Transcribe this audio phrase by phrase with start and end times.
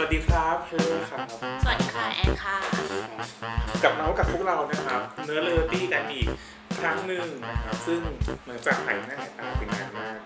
[0.00, 1.26] สวัสดีครับเพื่อนครับ
[1.62, 2.56] สวัสดีค่ะแอนค่ะ
[3.82, 6.28] กลับมาพบกับพวกเรานะครับ เนื้อเลอตี้กันอีก
[6.80, 8.00] ครั้งหนึ่งนะครับ ซึ่ง
[8.42, 10.18] เหมือนจากหายหน้าหายตาเป็นนานมาก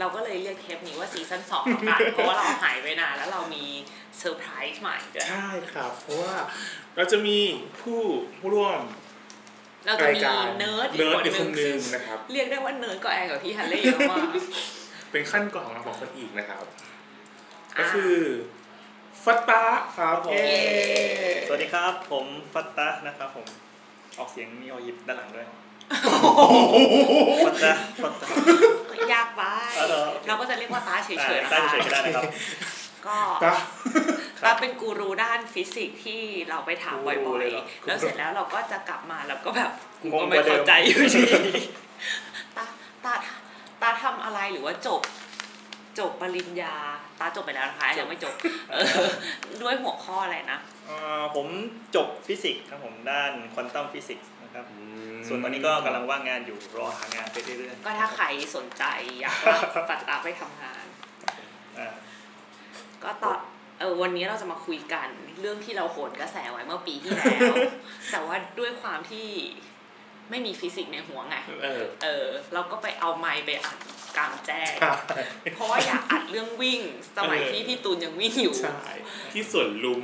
[0.00, 3.64] เราก็เลยเรียกเทปนี้ว่าซีซั่นสองแล้วกันเพราะว่าเราหายไปนานแล้วเรามี
[4.18, 6.34] เซอร์ไพรส์ใหม่ด้วยใช่ครับ เพราะว่า
[6.96, 7.38] เราจะมี
[7.80, 8.00] ผู้
[8.52, 8.80] ร่วม
[9.86, 13.80] เราจะรายมีการเนิร์ดอีกเนิร์คดนอีกหคนึ่นงหนึ่ซึ่งงนะครับ เรียกได้ว่าเนิร์ดก็แอนกับพี่ฮันเล่
[14.10, 14.28] มาก
[15.10, 16.64] เป็นขั้นก่อนของเราของคนอีกนะครับ
[17.78, 18.14] ก็อ่าคือ
[19.24, 19.62] ฟัตตา
[19.96, 20.48] ครับผมเย้
[21.46, 23.46] สวัสดีครับ ผมฟัตตะนะครับผม
[24.18, 25.46] ออกเสียงมีอยิบด้านหลังด้วย
[27.44, 27.72] ฟัตตะ
[28.02, 28.28] ฟัตตะ
[29.12, 29.42] ยากไป
[29.76, 32.24] เอาเหรอเราก็จะเรียกว่าตาเฉยๆนะได้คะเฉยๆก็ได้นะครับ
[33.06, 33.54] ก็ตา
[34.44, 39.70] ตาเป็นกูรูด้านฟิสิกส์ที่เราไปถามบ่กูรูอยเลยเหรอๆแล้วเสร็จแล้วเราก็จะกลับมาแล้วก็แบบ
[40.02, 40.98] กูงก็งไม่กว่าเดิเข้ามใจอยู่
[41.46, 41.54] ดี
[42.56, 42.64] ตา
[43.04, 43.14] ตา
[43.82, 45.00] ตาทำอะไรหรือว่าจบ
[45.98, 46.74] จบปริญญา
[47.20, 48.34] ตาจบไปแล้วนะคะยังไม่จบ
[48.70, 49.06] เออ
[49.62, 51.46] ด้วยหัวข้ออะไรนะเอ่อผม
[51.96, 54.64] จบฟิสิกส์ครับผมด้านควอนตัมฟิสิกส์นะครับ
[55.28, 58.26] ส่วนตอนนี้ก็กำลังว่างงานอยู่รอหางานไปเรื่อยก็ถ้าใคร
[58.56, 58.84] สนใจ
[59.20, 61.88] อยากว่าสัตว์ตาไปทำงานๆอ่า
[63.02, 63.38] ก็ตอน
[63.80, 65.08] เออวันนี้เราจะมาคุยกัน
[65.40, 67.54] เรื่องที่เราโหนกระแสไว้เมื่อปีที่แล้ว
[68.12, 69.28] แต่ว่าด้วยความที่
[70.30, 73.78] ไม่มีฟิสิกส์ในหัวไง เออเออเราก็ไปเอาไมค์ไปอัด
[74.16, 74.72] กลางแจ้ง
[75.54, 76.80] เพราะว่าอยากอัดเรื่องวิ่ง
[77.16, 78.82] สมัยเออที่พี่ตูนยังวิ่งอยู่ ใช่
[79.32, 80.02] ที่สวนลุม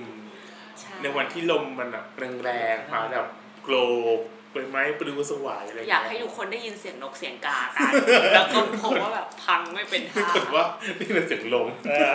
[0.81, 2.07] ใช่ในวันที่ลมมันแบบ
[2.45, 3.27] แรงๆมาแบบ
[3.63, 3.75] โกล
[4.19, 4.21] บ
[4.53, 7.93] ใบไม้ปลิวสวายอะไรอยากให้ทุกคนได้ยินเสียงนกเสียงกากัน
[8.35, 10.65] แล้วก็พบว่าแบบพังไม่เป็นปราท่ากฏว่า
[10.99, 12.15] นี่เป็นเสียงลมอ่า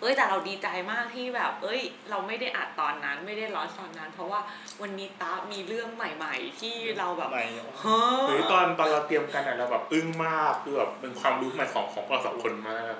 [0.00, 4.40] เอ้ยแต่เราดีใจมากที่แบบ เอ้ย เราไม่ได้อัดตอนนั้นไม่ได้ร้อนตอนนั้น เพราะว่า
[4.82, 7.46] วันนี้ตามีเรื่องใหม่ ๆ ที่เราแบบใหม่
[7.80, 7.98] เฮ้
[8.28, 12.94] หรืออตอนตอนเราเตรียมกันอะเราแบบอึ้งมากคือแบบเป็นความรู้ใหม่ของของเราสองคนมาก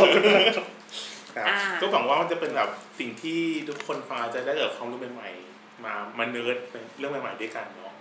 [0.00, 0.66] ขอบคุณมากครับ
[1.48, 7.92] อ่าก็หวังว่ามันจะเป็นแบบสิ่งที่ทุกคนฟังอาจจะได้เกิดความรู้ใหม่ๆมามาเนิร์ดเป็นเรื่องใหม่ๆด้วยกันเนาะ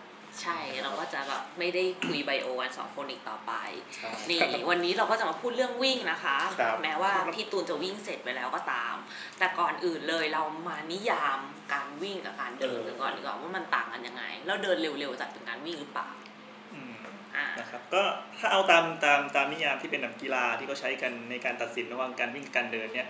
[0.41, 3.53] ใช่เราก็จะแบบไม่ได้คุยไบโอกันสองคนอีกต่อไป
[3.95, 8.95] ใช่นี่วันนี้เราก็จะมาพูดเรื่องวิ่งนะคะครับแม้ว่าพี่ตูนจะวิ่งเสร็จไปแล้วก็ตาม
[9.40, 11.40] แต่ก่อนอื่นเลยเรามานิยาม
[11.73, 16.09] การวิ่งกับการเดินกันก่อนดีกว่าว่ามันต่างกันยังไง แล้วเดินเร็วๆจัดเป็นการวิ่งหรือเปล่า
[16.73, 16.94] อืม
[17.35, 18.01] อ่านะครับก็
[18.40, 23.09] ถ้าเอาตามตามตามนิยามที่เป็นแบบกีฬาที่เขาใช้กันในการตัดสินระหว่างการวิ่งกับการเดินเนี่ย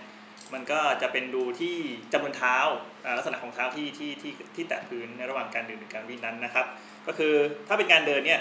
[0.54, 1.76] มันก็จะเป็นดูที่
[2.12, 2.56] จำนวนเท้า
[3.04, 6.66] อ่าลักษณะของเท้าที่ที่ที่ที่แตะพื้นในระหว่างการเดินหรือการวิ่งนั้นนะครับ
[7.06, 7.34] ก็คือ
[7.68, 8.40] ถ้าเป็นการเดินเนี่ย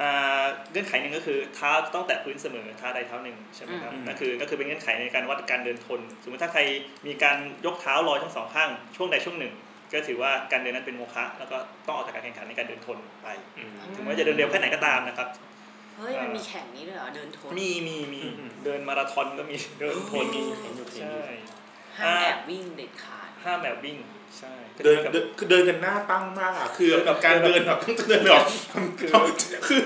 [0.00, 6.60] อ่าเงื่อนไขหนึ่งก็คือเท้าต้องแตะพื้นเสมอเท้าใดเท้าหนึ่งใช่ไหมครับนั่นคือก็คือเป็นเงื่อนไขในการวัดการเดินทน สมมติถ้าใคร
[7.06, 9.52] มีการยกเท้าลอยทั้งสองข้างช่วงใดช่วงหนึ่ง
[9.92, 11.56] ก็ถือว่าการเดินนั้นเป็นโมฆะแล้วก็
[11.86, 15.28] ต้องออกจากการแข่งขันในการเดินทนไปอืมถึงแม้จะเดินเร็วแค่ไหนก็ตามนะครับ
[15.96, 21.52] เฮ้ยมันมีแข่งนี้ด้วยเหรอเดินทนมีมีมีอืมเดินมาราธอนก็มีเดินทนมีเห็นอยู่เห็นใช่อยู่
[21.98, 23.96] ห้ามแอบวิ่งเด็ดขาดห้ามแบบวิ่ง
[24.36, 24.52] ใช่
[24.84, 28.44] เดินกับเดินคือเดินกันหน้าตั้งมากอะคือเดินแบบการเดินแบบต้องเดินแบบ
[29.68, 29.80] คือ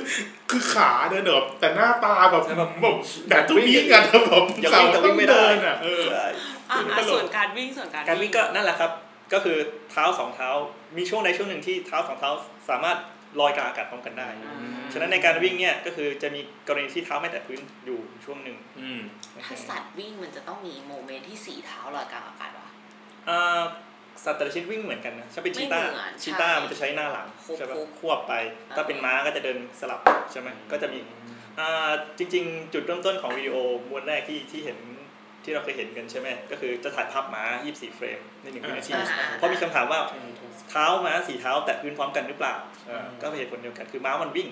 [0.51, 6.27] คือขาเดินแบบแต่หน้าตาแบบแบบแบบต้องวิ่งกันแบบอย่าวิ่งแต่วิ่งไม่ได้เดินอะเออใช่
[6.71, 8.91] อะคือตอะลกส่วนการวิ่งส่วนการการวิ่งก็นั่นแหละครับ
[9.33, 9.59] ก็คือ
[9.91, 10.49] เท้าสองเท้า
[10.97, 12.31] มีช่วงใดช่วงหนึ่งที่เท้าสองเท้า
[12.71, 12.99] สามารถ
[13.41, 19.01] ลอยกลางอากาศพร้อมกันได้อืมฉะนั้นในการวิ่งเนี่ยก็คือจะมีกรณีที่เท้าไม่แตะพื้นอยู่ช่วงหนึ่งอืม
[19.45, 22.69] ถ้าสัตว์วิ่งมันจะต้องมีโมเมนต์ที่สี่เท้าลอยกลางอากาศวะ
[23.29, 23.63] อ่า
[24.25, 28.35] สัตว์แต่ละชนิดวิ่งเหมือนกันนะถ้าเป็นไม่ชีต้าเหมือนชีต้าใช่มันจะใช้หน้าหลังควบใช่ปะควบควบไป
[28.77, 30.01] ถ้าเป็นม้าก็จะเดินสลับ
[30.33, 31.01] ใช่ไหมก็จะมี
[31.61, 33.57] อ่าจริง ๆ จุดเริ่มต้นของวิดีโอ
[33.89, 34.79] ม้วนแรกที่ที่เห็น
[35.45, 39.05] ที่เราเคยเห็นกันใช่ไหมก็คือจะถ่ายภาพม้า 24 เฟรมในหนึ่งวินาทีอ่า
[39.37, 40.21] เพราะมีคำถามว่าใช่
[40.71, 42.55] เท้าม้าสีเท้าแตะพื้นพร้อมกันหรือเปล่า
[42.91, 44.49] อ่าก็เป็นเหตุผลเดียวกันคือม้ามันวิ่ง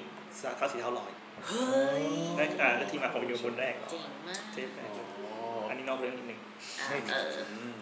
[0.56, 1.10] เท้าสีเท้าลอย
[1.48, 2.06] เฮ้ย
[2.38, 5.36] นั่นอ่าก็ที่มาของวิดีโอม้วนแรกเจ๋งมากเทปแรกอ๋อ
[5.68, 6.46] อันนี้นอกเรื่องนิดนึงอะ
[6.88, 7.38] เออ
[7.68, 7.72] ม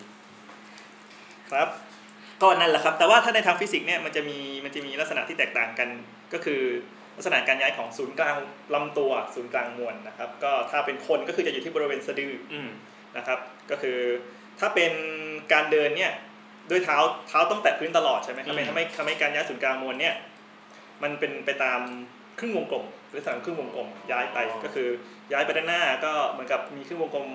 [1.52, 1.68] ครับ
[2.42, 5.88] ก็นั่นแหละครับ แต่ว่าถ้าในทางฟิสิกส์เนี่ยมันจะมีมันจะมีลักษณะที่แตกต่างกัน
[6.32, 6.62] ก็คือ
[7.16, 8.36] ลักษณะการย้ายของศูนย์กลาง
[8.74, 12.68] ลำตัวศูนย์กลางมวลนะครับ ก็ถ้าเป็นคนก็คือจะอยู่ที่บริเวณสะดืออืม
[13.16, 13.38] นะครับ
[13.70, 13.98] ก็คือ
[14.60, 14.92] ถ้าเป็น
[15.52, 16.12] การเดินเนี่ย
[16.70, 16.96] ด้วยเท้า
[17.28, 20.14] เท้าต้องแตะพื้นตลอดใช่ไหมทำไมอืมทำให้ทำให้การย้ายศูนย์กลางมวลเนี่ย
[21.02, 21.80] มันเป็นไปตาม
[22.38, 24.88] ครึ่งวงกลมหรือสามครึ่งวงกลมย้ายไปก็คือ
[25.32, 27.26] ย้ายไปด้านหน้าก็เหมือนกับมีครึ่งวงกลม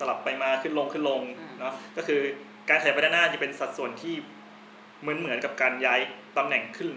[0.00, 2.20] สลับไปมาขึ้นลงขึ้นลงอืมเนาะก็คือ
[2.68, 4.14] การขยับไปด้านหน้าจะเป็นสัดส่วนที่
[5.00, 6.00] เหมือนเหมือนกับการย้าย
[6.36, 6.90] ตำแหน่งขึ้น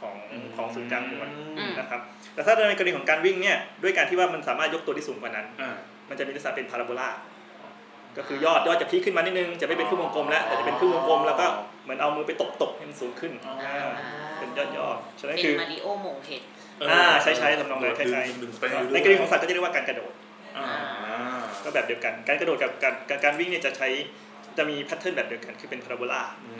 [0.00, 0.16] ของ
[0.56, 1.28] ของศูนย์กลางมวล
[1.58, 2.00] อืมนะครับ
[2.34, 5.76] แต่ถ้าในกรณีของการวิ่งเนี่ย ด้วยการที่ว่ามันสามารถยกตัวที่สูงกว่านั้นอ่า
[6.08, 7.10] มันจะมีลักษณะเป็นพาราโบลา
[8.16, 11.46] ก็คือยอดยอดจะพีคขึ้นมานิดนึง จะไม่เป็นครึ่งวงกลมแล้ว แต่จะเป็นครึ่งวงกลมแล้วก็
[11.84, 13.92] เหมือนเอามือไปตบตบๆให้มันสูงขึ้นอ๋ออ่า
[14.38, 16.42] เป็นยอดยอดฉะนั้นเป็นคือมาริโอมงเห็ด
[16.90, 20.12] อ่าใช้ใช้ทำนองนั้นคล้ายๆดึงดึงไปในกรณีของสัตว์ก็จะเรียกว่าการกระโดด
[20.56, 20.66] อ่า
[21.64, 23.88] ก็แบบเดียวกัน การกระโดดกับการการการวิ่งเนี่ยจะใช้
[24.58, 26.50] จะมี pattern แบบเดียวกันคือเป็นพาราโบลาอื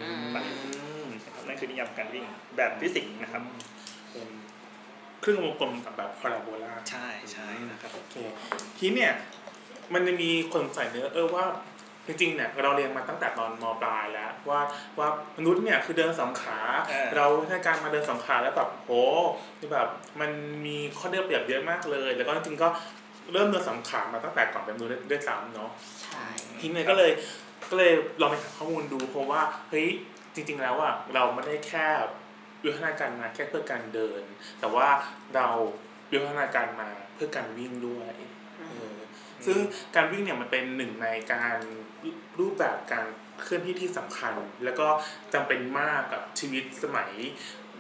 [1.05, 2.25] มนะครับนั่นคือนิยามการวิ่ง
[2.56, 3.43] แบบฟิสิกส์นะครับ
[4.12, 4.29] เป็น
[5.25, 8.14] ครึ่งวงกลมกับแบบพาราโบลาใช่ใช่นะครับโอเค
[8.79, 9.12] ทีนี้เนี่ย
[9.94, 11.44] มันจะมีคนสงสัยเนื้อะเออว่า
[12.06, 14.61] จริงๆเนี่ยเราเรียนมาตั้งแต่ตอนมปลายแล้ว ว่า
[14.99, 15.08] ว่า
[15.38, 16.58] มนุษย์เนี่ยคือเดินสองขา
[16.88, 18.93] เออเราในการมาเดินสองขาแล้วแบบโห
[19.58, 19.88] คือแบบ
[20.20, 20.31] มัน
[20.67, 22.69] มีข้อได้เปรียบเยอะมากเลย แล้วก็จริงๆก็
[23.32, 25.70] เริ่มเดินสองขามาตั้งแต่ก่อนเป็นมนุษย์ด้วยซ้ำเนาะ
[26.02, 26.26] ใช่
[26.61, 27.11] ทีนี้ก็เลย
[27.70, 29.88] ก็เลยลองไปหาข้อมูลดูเพราะว่าเฮ้ย
[30.34, 31.87] จริง ๆ แล้วอะเราไม่ได้แค่
[32.62, 34.22] วิวัฒนาการมาแค่เพื่อการเดิน
[34.61, 34.88] แต่ว่า
[35.37, 35.49] เรา
[36.11, 38.12] วิวัฒนาการมาเพื่อการวิ่งด้วย
[39.46, 39.58] ซึ่ง
[39.94, 41.58] การวิ่งเนี่ยมันเป็นหนึ่งในการ
[42.38, 43.06] รูปแบบการ
[43.43, 44.34] เคลื่อนที่ที่สำคัญ
[44.64, 44.87] แล้วก็
[45.34, 47.11] จำเป็นมากกับชีวิตสมัย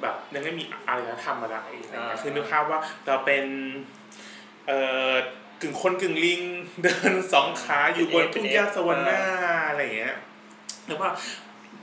[0.02, 3.44] แบบยังไม่มีอารยธรรมอะไรอะไรเงี้ยคือนึกภาพว่าเราเป็น
[4.66, 5.12] เอ่อ
[5.60, 6.42] กึ่งคนกึ่งลิง
[6.82, 9.20] เดินสองขาอยู่บนทุ่งหญ้าสวรรค์หน้า
[9.68, 10.16] อะไรเงี้ย
[10.86, 11.10] หรือว่า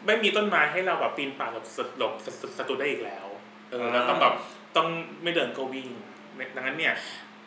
[0.05, 1.65] ไม่มีต้นไม้ให้เราแบบปีนป่าหลบ
[1.97, 2.13] หลบ
[2.57, 3.27] ศัตรูได้อีกแล้ว
[3.71, 4.33] เออแล้วต้องแบบ
[4.75, 4.87] ต้อง
[5.23, 5.89] ไม่เดินก็วิ่ง
[6.55, 6.93] ดังนั้นเนี่ย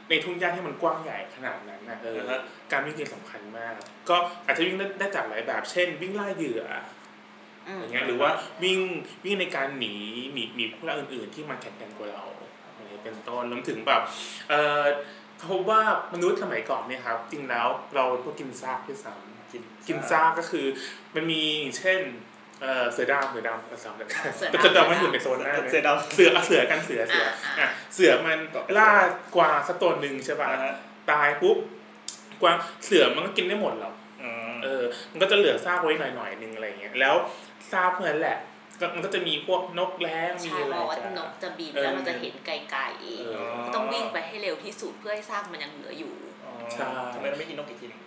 [0.09, 2.41] ในทุ่งหญ้าที่มันกว้างใหญ่ขนาดนั้นนะเออนะฮะ
[2.73, 3.73] การวิ่งเป็นสำคัญมาก
[4.09, 4.17] ก็
[4.47, 6.65] อาจจะวิ่งได้ได้จากหลายแบบ เช่น วิ่งไล่เหยื่อ
[7.67, 8.31] อืมอย่างเงี้ยหรือว่า
[8.63, 8.79] วิ่ง
[9.25, 9.95] วิ่งในการหนี
[10.33, 12.25] หนีหนีผู้ล่าอื่น ๆ ที่มันแข็งแกร่งกว่าเรา
[12.77, 14.03] อะไรเป็นต้นรวมถึงแบบ
[14.51, 14.83] เออ
[15.24, 15.81] เขา พบว่า
[16.15, 20.67] มนุษย์สมัยก่อนเนี่ยครับ จริงแล้วเราพวกกินซากด้วยซ้ำกินกินซากก็คือ
[21.15, 21.43] มันมี
[21.79, 22.01] เช่น
[22.63, 28.39] เออเสือดำเสือดำเสือดำเสือแต่ดำเสือดำมันอยู่ในโซนหน้าเลยเสือดเสือเสือกันเสือเสืออ่าอ่าอะเสือมัน
[28.79, 28.91] ล่า
[29.37, 30.75] กวางสักตัวหนึ่งใช่ำป่ะนะฮะ
[31.11, 31.57] ตายปุ๊บ
[32.43, 37.15] กวางเสือมันก็กินได้หมดหรอกอืมเออ มันก็จะเหลือซากไว้หน่อยหน่อยๆนึงอะไรเงี้ยแล้ว
[37.73, 38.39] ซากเพื่อนแหละ
[38.81, 43.07] ก็มันก็จะมีพวกนกแร้งมีใช่อะไรเพราะว่ากันนกจะบินเออแล้วเราจะเห็นไกลๆเอ
[43.63, 46.13] อต้องวิ่งไปให้เร็วที่สุดเพื่อให้ซากมันยังเหลืออยู่
[46.45, 48.01] อ๋อใช่ทำไมเราไม่กินนกอีกทีหนึง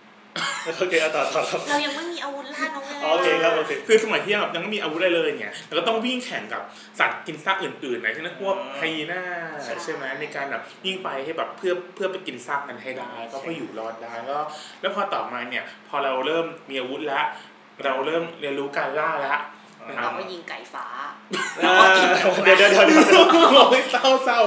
[0.78, 6.62] โอเคเอาต่อต่อครับเรายังไม่มีอาวุธล่านกเลยโอเคครับโอเคคือสมัยที่แบบยังไม่มีอาวุธอะไรเลยเนี่ยแล้วก็ต้องวิ่งแข่งกับ
[7.00, 9.22] สัตว์กินซากอื่นๆนะเช่นพวกอืมไฮยีน่า
[9.84, 14.38] ใช่ไหมในการแบบวิ่งไปให้แบบเพื่อเพื่อไปกินซากนั้นให้ได้ก็เพื่ออยู่รอดได้ก็
[14.80, 17.26] แล้วพอต่อมาเนี่ยพอเราเริ่มมีอาวุธแล้ว
[17.84, 19.40] เราเริ่มเรียนรู้การล่าแล้ว
[19.96, 20.86] เราก็ยิงไก่ฟ้า
[21.64, 21.74] อ่า
[22.44, 23.24] เดี๋ยวเดี๋ยวเดี๋ยวเดี๋ยว
[23.70, 24.38] โอ้ยเศร้าเศร้า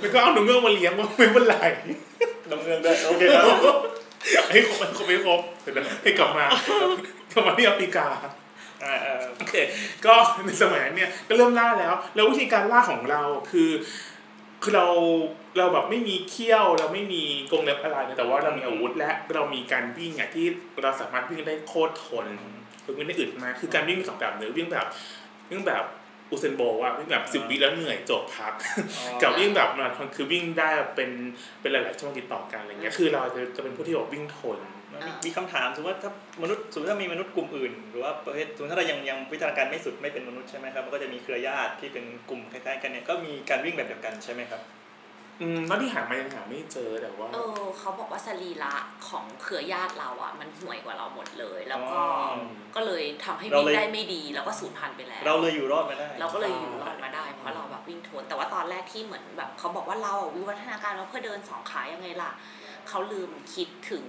[0.00, 1.56] แล้วก็เอาหนูเงือกมาเลี้ยงว่าไม่เป็นไร
[2.50, 3.44] น้ำเงินด้วยโอเคครับ
[4.50, 6.44] ให้ครบให้ครบให้ครบเดี๋ยวนะให้กลับมา
[7.32, 8.06] กลับมาที่แอฟริกา
[8.84, 9.54] อ่าอ่าโอเค
[10.04, 13.70] ก็ในสมัยนั้นเนี่ยก็เริ่มล่าแล้ว แล้ววิธีการล่าของเราคือ
[14.62, 14.86] คือเรา
[15.58, 20.46] เราแบบไม่มีเขี้ยวเราไม่มีกรงเล็บอะไรนะแต่ว่าเรามีอาวุธและเรามีการวิ่งอะที่
[20.82, 22.26] เราสามารถวิ่งได้โคตรทน
[22.84, 24.86] คือวิ่งได้อึดมากคือการวิ่งมีสองแบบเนื้อวิ่งแบบ
[25.50, 25.84] วิ่งแบบ
[26.30, 28.52] อุเซนโบว์อะวิ่งแบบสิบวิแล้วเหนื่อยจบพัก
[29.22, 31.10] กับวิ่งแบบมาราธอนคือวิ่งได้แบบเป็น
[31.60, 34.58] เป็นหลาย ๆชั่วโมงติดต่อกันอะไรเงี้ยคือเราจะจะเป็นผู้ที่แบบวิ่งทน
[35.06, 36.12] มีมีคำถามสมมติว่าถ้า
[36.42, 44.60] มนุษย์สมมติถ้ามีมนุษย์กลุ่มอื่น หรือว่าประเภทสมมติถ้าเรายังยังวิทยาการไม่สุดไม่เป็นมนุษย์ใช่ไหมครับมันก็จะมีเครือญาติที่เป็นกลุ่มคล้ายๆกันเนี่ยก็มีการวิ่งแบบเดียวกันใช่ไหมครับ
[45.42, 48.74] อืมตอนที่หามายังหาไม่เจอแต่ว่า เออเขาบอกว่าสรีระ
[49.08, 52.36] ของเครือญาติเราอะ มันห่วยกว่าเราหมดเลย แล้วก็อ๋อ
[52.76, 62.32] ก็เลยทำให้เราวิ่งเลย ได้ไม่ดี แล้วก็สูญพันธุ์ไปแล้ว เราเลยอยู่รอดมาได้ เราก็เลยอยู่รอดมาได้เพราะเราแบบวิ่งทนแต่ว่าตอนแรกที่เหมือนแบบเขาบอกว่าเราอะวิวัฒนาการมาเพื่อเดินสองขายังไงล่ะ
[62.88, 64.06] เขาลืมคิดถึง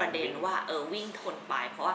[0.00, 1.94] ประเด็นว่าเออวิ่งทนไป เพราะว่า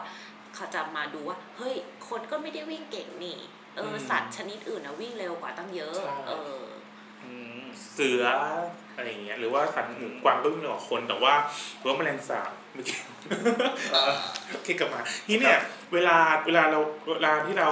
[0.54, 1.74] เขาจะมาดูว่าเฮ้ย
[2.08, 3.38] คนก็ไม่ได้วิ่งเก่งนี่
[3.76, 6.67] เอออมสัตว์ชนิดอื่นนะวิ่งเร็วกว่าตั้งเยอะ ใช่ เอออืม
[7.92, 8.24] เสือ
[8.96, 11.34] อะไรอย่างเงี้ยหรือว่าสัตว์อื่นกวางก็วิ่งเร็วกว่าคน แต่ว่า
[11.78, 12.98] หรือว่าแมลงสาบเมื่อกี้
[13.94, 14.14] อ่า
[14.50, 15.58] โอเคกลับมาทีเนี่ย
[15.92, 16.16] เวลา
[16.46, 16.80] เวลาเรา
[17.14, 17.68] เวลาที่เรา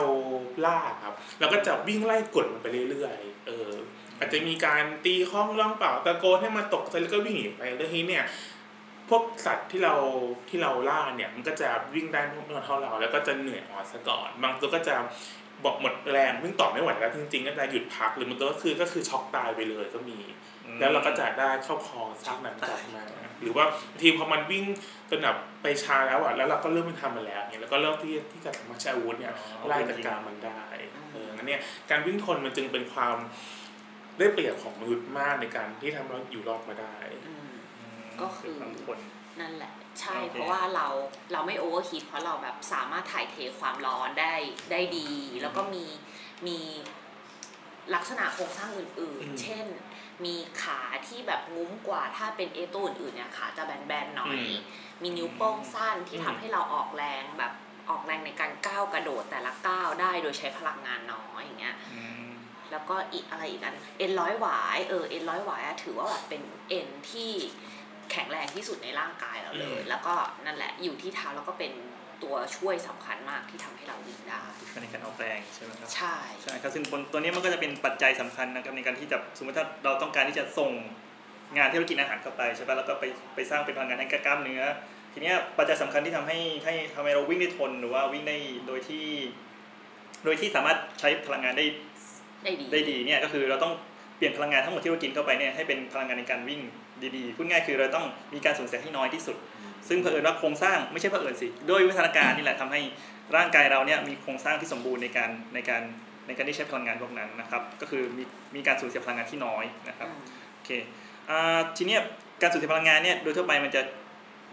[0.67, 3.71] ล่าครับ เราก็จะวิ่งไล่กดมันไปเรื่อยๆเออ
[4.19, 8.25] อาจจะมีการตีข้องร้องเปล่าตะโกนให้มาตกใจแล้วก็วิ่งหนีไปแล้วทีเนี่ย
[9.09, 9.95] พวกสัตว์ที่เรา
[10.49, 14.95] ที่เราล่าเนี่ยมันก็จะวิ่งได้ไม่เท่าเรา แล้วก็จะเหนื่อยอ่อนซะก่อน บางตัวก็จะ
[15.65, 20.19] บอกหมดแรงวิ่งต่อไม่ไหวแล้วจริงๆก็จะหยุดพักหรือบางตัวก็คือก็คือช็อกตายไปเลยก็มี
[20.81, 23.05] แล้วเราก็จะได้เข้าครองซากนั้นกลับมา
[23.43, 24.65] หรือว่าบางทีพอมันวิ่ง
[25.11, 29.35] จนแบบไปช้าแล้วอะแล้วเราก็เริ่มไม่ทำมันแล้วเนี่ยแล้วก็เริ่มที่ที่จะสามารถใช้อาวุธเนี่ย
[29.67, 30.63] ไล่จัดการมันได้
[31.13, 31.61] เอองั้นเนี่ย
[31.91, 33.17] การวิ่งทนมันจึงเป็นความ
[34.19, 36.97] ได้เปรียบของมนุษย์มากในการที่ทำให้เราอยู่รอดมาได้
[37.27, 37.51] อืม
[38.03, 38.99] มก็คือความทน
[39.41, 40.87] นั่นแหละ ใช่โอเคเพราะว่าเรา
[41.33, 44.35] เราไม่ overheat เพราะเราแบบสามารถถ่ายเทความร้อนได้
[44.71, 45.11] ได้ดี
[45.43, 45.85] แล้วก็มี
[46.47, 46.59] มี
[47.95, 49.67] ลักษณะโครงสร้างอื่นอืมๆเช่น
[50.25, 54.39] มีขาที่แบบงุ้มกว่าถ้าเป็นเอตัวอื่นๆเนี่ยขาจะแบนๆหน่อย
[55.03, 57.53] มีนิ้วโป้งสั้นที่อืมทำให้เราออกแรงแบบ
[57.91, 62.29] ออกแรงในการก้าวกระโดดแต่ละก้าวได้โดยใช้พลังงานน้อยอย่างเงี้ยอืม
[62.71, 67.33] แล้วก็อีกอะไรอีกอันเอ็นร้อยหวายเออเอ็นร้อยหวายอะถือว่าแบบเป็นเอ็นที่
[68.13, 70.15] แข็งแรงที่สุดในร่างกายเราเลยอืมแล้วก็
[70.47, 71.73] นั่นแหละอยู่ที่เท้าแล้วก็เป็น
[72.23, 74.45] ตัวช่วยสำคัญมากที่ทำให้เราวิ่งได้
[74.83, 80.71] ในการออกแรงใช่ไหมครับใช่ใช่ครับซึ่งตัวนี้มันก็จะเป็นปัจจัยสำคัญนะครับในการที่จะสมมติถ้าเราต้องการที่จะส่ง
[81.57, 84.63] งานที่เรากินอาหารเข้าไปใช่ไหมแล้วก็ไปไปสร้างเป็นพลังงานให้กับกล้ามเนื้อ
[85.13, 88.37] ทีเนี้ยปัจจัยสำคัญที่ทำให้ให้ทำให้เราวิ่งได้ทนหรือว่าวิ่งได้
[88.67, 89.07] โดยที่
[90.25, 91.67] โดยที่สามารถใช้พลังงานได้
[92.45, 93.73] ได้ดีได้ดีเนี่ยก็คือเราต้อง
[94.17, 96.61] เปลี่ยนพลังงานทั้งหมดที่เรากินเข้าไปเนี่ยให้เป็นพลังงานในการวิ่ง
[97.17, 99.37] ดีๆพูดง่ายคือเราต้องมีการสูญเสียให้น้อยที่สุด
[99.89, 102.81] ซึ่งเผอิญว่าโครงสร้างไม่ใช่เผอิญสิด้วยวิวัฒนาการนี่แหละทำให้
[103.37, 105.83] ร่างกายเราเนี่ยมีโครงสร้างที่สมบูรณ์ในการในการ
[106.27, 108.25] ในการที่ใช้พลังงานพวกนั้นนะครับ ก็คือมี
[108.55, 110.21] มีการสูญเสียพลังงานที่น้อยนะครับอืม
[110.53, 110.71] โอเค
[111.31, 112.01] อ่าทีเนี้ย
[112.41, 113.83] การสูญเสียพลังงานเนี่ยโดยทั่วไปมันจะ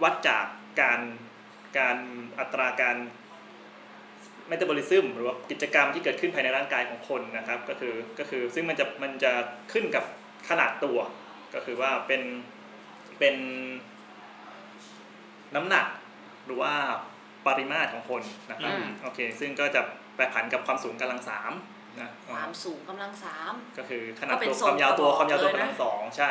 [0.03, 0.45] วัดจาก
[0.81, 0.99] การ
[1.77, 1.97] การ
[2.39, 2.97] อัตราการ
[4.47, 9.31] เมตาบอลิซึมหรือว่ากิจกรรมที่เกิดขึ้นภายในร่างกายของคนนะครับ ก็คือก็คือซึ่งมันจะมันจะ
[9.73, 10.03] ขึ้นกับ
[10.49, 10.97] ขนาดตัว
[11.53, 12.21] ก็คือว่าเป็น
[13.19, 13.35] เป็น
[15.55, 15.85] น้ำหนัก
[16.45, 16.73] หรือว่า
[17.47, 19.81] ปริมาตรของคนนะครับอืมโอเค ซึ่งก็จะ
[20.15, 21.51] แปรผันกับความสูงกำลังสาม
[21.99, 26.29] นะความสูงกำลังสามก็คือขนาดก็เป็ตันวทรงความยาวตัวกระบอกความยาวตัวเลยนะกำลังสองใช่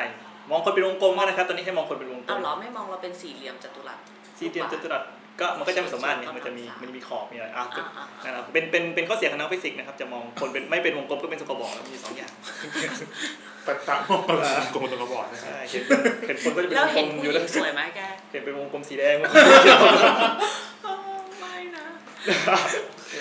[0.51, 3.99] มองคนเป็นวงกลมก็นะครับตอนนี้ให้มองคนเป็นวงกลเอามเหรอไม่มองเราเป็นสี่เหลี่ยมจัตุรัส
[4.39, 5.03] สี่เหลี่ยมจัตุรัส
[5.41, 12.33] ก็มันก็จะไม่สมมาตรไงส่วนมันจะมีกำลังสามมันจะมีขอบมีอะไรอะอ่าอ่านะครับเป็นเป็นเป็นข้อเสียของนักฟิสิกส์นะครับจะมองคนเป็นไม่เป็นวงกลมก็เป็นสกปรกแล้วมีสองอย่าง
[13.67, 14.21] ปัตตะมอง
[14.75, 15.83] กงตะกบอดนะครัใช่บเห็น
[16.27, 19.17] เห็นคนก็จะเป็นแล้ววงกลเห็นมผู้อหยู่ญิแล้วงสวยไหมแกเห็นเป็นวงกลมสีแดง
[21.41, 21.85] ไม่นะ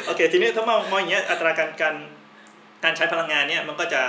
[0.07, 1.95] โอเคทีนี้ถ้ามองมองอย่างเงี้ยอัตราการการ
[2.83, 4.03] การใช้พลังงานเนี่ยมันก็จะ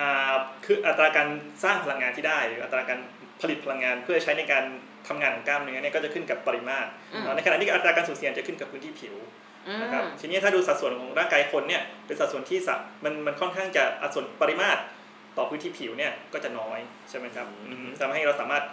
[0.00, 0.32] อ่า
[0.64, 1.28] คืออัตราการ
[1.64, 2.98] สร้างพลังงานที่ได้หรืออัตราการ
[3.40, 4.64] ผลิตพลังงานเพื่อใช้ในการ
[5.08, 9.16] ทำงานของกล้ามเนื้อเนี่ยก็จะขึ้นกับปริมาตรอืมในขณะที่อัตราการสูญเสียจะขึ้นกับพื้นที่ผิว
[9.68, 12.74] อืมนะครับทีนี้ถ้าดูสัดส่วนของร่างกายคนเนี่ยเป็นสัดส่วนที่สะ
[13.04, 14.80] มันมันค่อนข้างจะอัดส่วนปริมาตร
[15.36, 16.78] ต่อพื้นที่ผิวเนี่ยก็จะน้อย
[17.10, 18.64] ใช่ไหมครับอืมทำให้เราสามารถ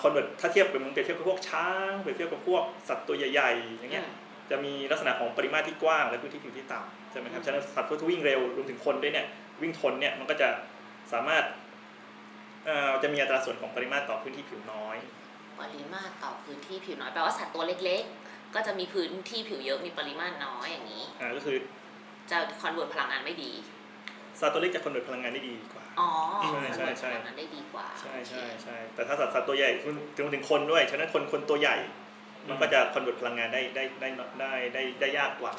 [0.00, 4.06] convert ถ้าเทียบเป็นเปรียบเทียบกับพวกช้างเปรียบเทียบกับพวกสัตว์ตัวใหญ่ๆอย่างเงี้ย
[4.50, 9.26] จะมีลักษณะของปริมาตรที่กว้างและพื้นที่ผิวที่ต่ำใช่ไหมครับฉะนั้นสัตว์ที่วิ่งเร็วรวมถึงคนด้วยเนี่ย
[9.62, 10.48] วิ่งทนเนี่ยมันก็จะ
[11.12, 11.44] สามารถ
[12.66, 14.96] เอ่อจะมีอัตราส่วนของปริมาตรต่อพื้นที่ผิวน้อย
[15.60, 21.56] ปริมาตรต่อพื้นที่ผิวน้อยแปลว่าสัตว์ตัวเล็ก ๆ ก็จะมีพื้นที่ผิวเยอะมีปริมาตรน้อยอย่างนี้อ่าก็คือ
[22.30, 23.52] จะ convert พลังงานไม่ดี
[24.40, 26.10] สัตว์ตัวเล็กจะ convert พลังงานได้ดีกว่าอ๋อ
[26.48, 31.76] ใช่ใช่คอนเวิร์ตพลังงานได้ดีกว่า ใช่ใช่ใช่แต่ถ้าสัตว์สัตว์ตัวใหญ่ถึงถึงถึงคนด้วยฉะนั้นคนคนตัวใหญ่
[32.48, 34.08] มันก็จะ convert พลังงานได้ได้ได้
[34.40, 35.52] ได้ได้ได้ยากกว่า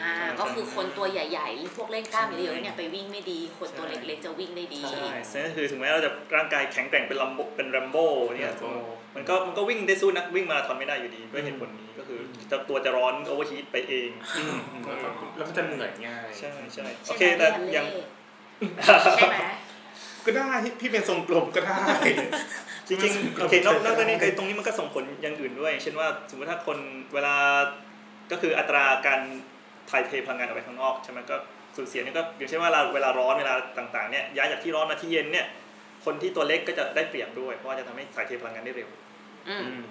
[0.00, 8.06] อ่าใช่ก็คือคนตัวใหญ่ๆ พวกเล่นกล้ามเยอะๆเนี่ยไปวิ่งไม่ดี คนตัวเล็กๆใช่จะวิ่งได้ดี ใช่ฉะนั้นคือถึงแม้เราจะร่างกายแข็งแกร่งเป็นลัมโบเป็นแรมโบ้
[8.36, 8.70] เนี่ย Rambo
[9.14, 12.20] มันก็มันก็วิ่งได้สู้นักวิ่งมาราธอนไม่ได้อยู่ดีด้วยเหตุผลนี้ก็คือ
[12.50, 14.56] จะตัวจะร้อน overheat ไปเองอืม
[15.36, 17.86] แล้วก็จะเหนื่อยง่ายใช่ใช่โอใช่ไหมเคแต่พี่ยัง
[19.16, 19.36] ใช่ไหม
[20.24, 20.48] ก็ได้
[20.80, 21.84] พี่เป็นทรงกลมก็ได้
[22.88, 26.78] จริงๆโอเคนอกนอกจากนี้ไอ้ตรงนี้มันก็ส่งผลอย่างอื่นด้วย เช่นว่าสมมติถ้าคน
[27.14, 27.36] เวลา
[28.30, 29.20] ก็คืออัตราการ
[29.92, 31.36] ถ่ายเทพลังงานออกไปข้างนอกใช่ไหมก็
[31.76, 35.46] สูญเสียนี่ก็อย่างเช่นว่าเราเวลาร้อนเวลาต่างๆเนี่ยย้ายจากที่ร้อนมาที่เย็นเนี่ย
[36.04, 38.88] คนที่ตัวเล็กก็จะได้เปรียบด้วย เพราะว่าจะทำให้ถ่ายเทพลังงานได้เร็ว
[39.48, 39.82] อืม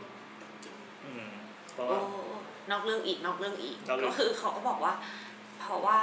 [1.05, 1.25] อืม
[1.73, 1.99] เพราะโอ้ว่า
[2.71, 4.93] นอกเรื่องอีกนอกเรื่องอีกนอกเรื่องก็คือเขาก็บอกว่า
[5.59, 5.99] เพราะว่า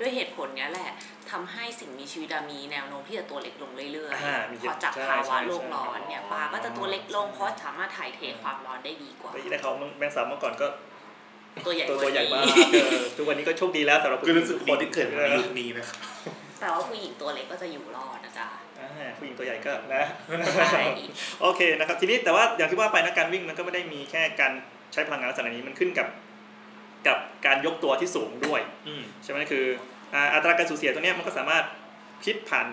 [0.00, 0.90] ด้วยเหตุผลเนี้ยแหละ
[1.30, 10.66] ทำให้สิ่งมีชีวิตอะมีแนวโน้มที่จะตัวเล็กลงเรื่อยอ่ามีๆเยพอะอจากใช่ภาวะใช่โลกใช่ร้อนเนี่ยปลาก็จะตัวเล็กลงเพราะสามารถถ่ายเทความร้อนได้ดีกว่าได้เขาแมงสาบเมื่อก่อนก็
[11.66, 15.98] ตัวใหญ่ตัวกตัวว่าใหญ่มากนี้เออทุกวันนี้ก็โชคดีแล้วสำหรับก็รู้สึกคดีนที่เกิดมาในยุคนี้นะครับ
[16.60, 18.46] แต่ว่าผู้หญิงตัวเล็กก็จะอยู่รอดนะจ๊ะ
[18.78, 20.04] อ่าผู้หญิงตัวใหญ่ก็นะ
[20.72, 20.82] ใช่
[21.42, 24.52] โอเคนะครับ ทีนี้แต่ว่าอย่างที่ว่าไปนะการวิ่งมันก็ไม่ได้มีแค่การ
[24.92, 26.08] ใช้พลังงานลักษณะนี้มันขึ้นกับ
[27.06, 29.64] กับการยกตัวที่สูงด้วยอืมใช่ไหมคือ
[30.14, 31.64] อ่าอัตราการสูญเสียตัวเนี้ยมันก็สามารถ
[32.24, 32.68] คิดผ่าน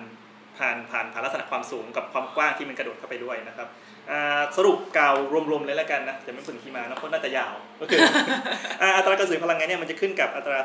[0.58, 3.85] ผ่านผ่านผ่านลักษณะความสูงกับความกว้างที่มันกระโดดเข้าไปด้วยนะครับอ่า
[4.58, 5.16] สรุปกล่าว
[5.52, 8.00] รวมๆเลยแล้วกันนะจะไม่พูดถึงที่มานะเพราะน่าจะยาวก็คือ
[8.82, 10.60] อ่าอัตราการสูญเสียพลังงานเนี่ยมันจะขึ้นกับอัตรา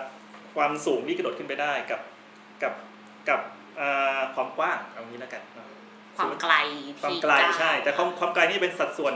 [0.56, 2.00] ความสูงที่กระโดดขึ้นไปได้กับ
[2.62, 2.72] กับ
[3.28, 3.40] กับ
[3.80, 5.66] อ่าความกว้างเอางี้แล้วกันเนอะ
[6.16, 6.54] ความไกล
[7.00, 9.14] ความที่ไกลก้าวใช่ แต่ความความไกลนี่เป็นสัดส่วน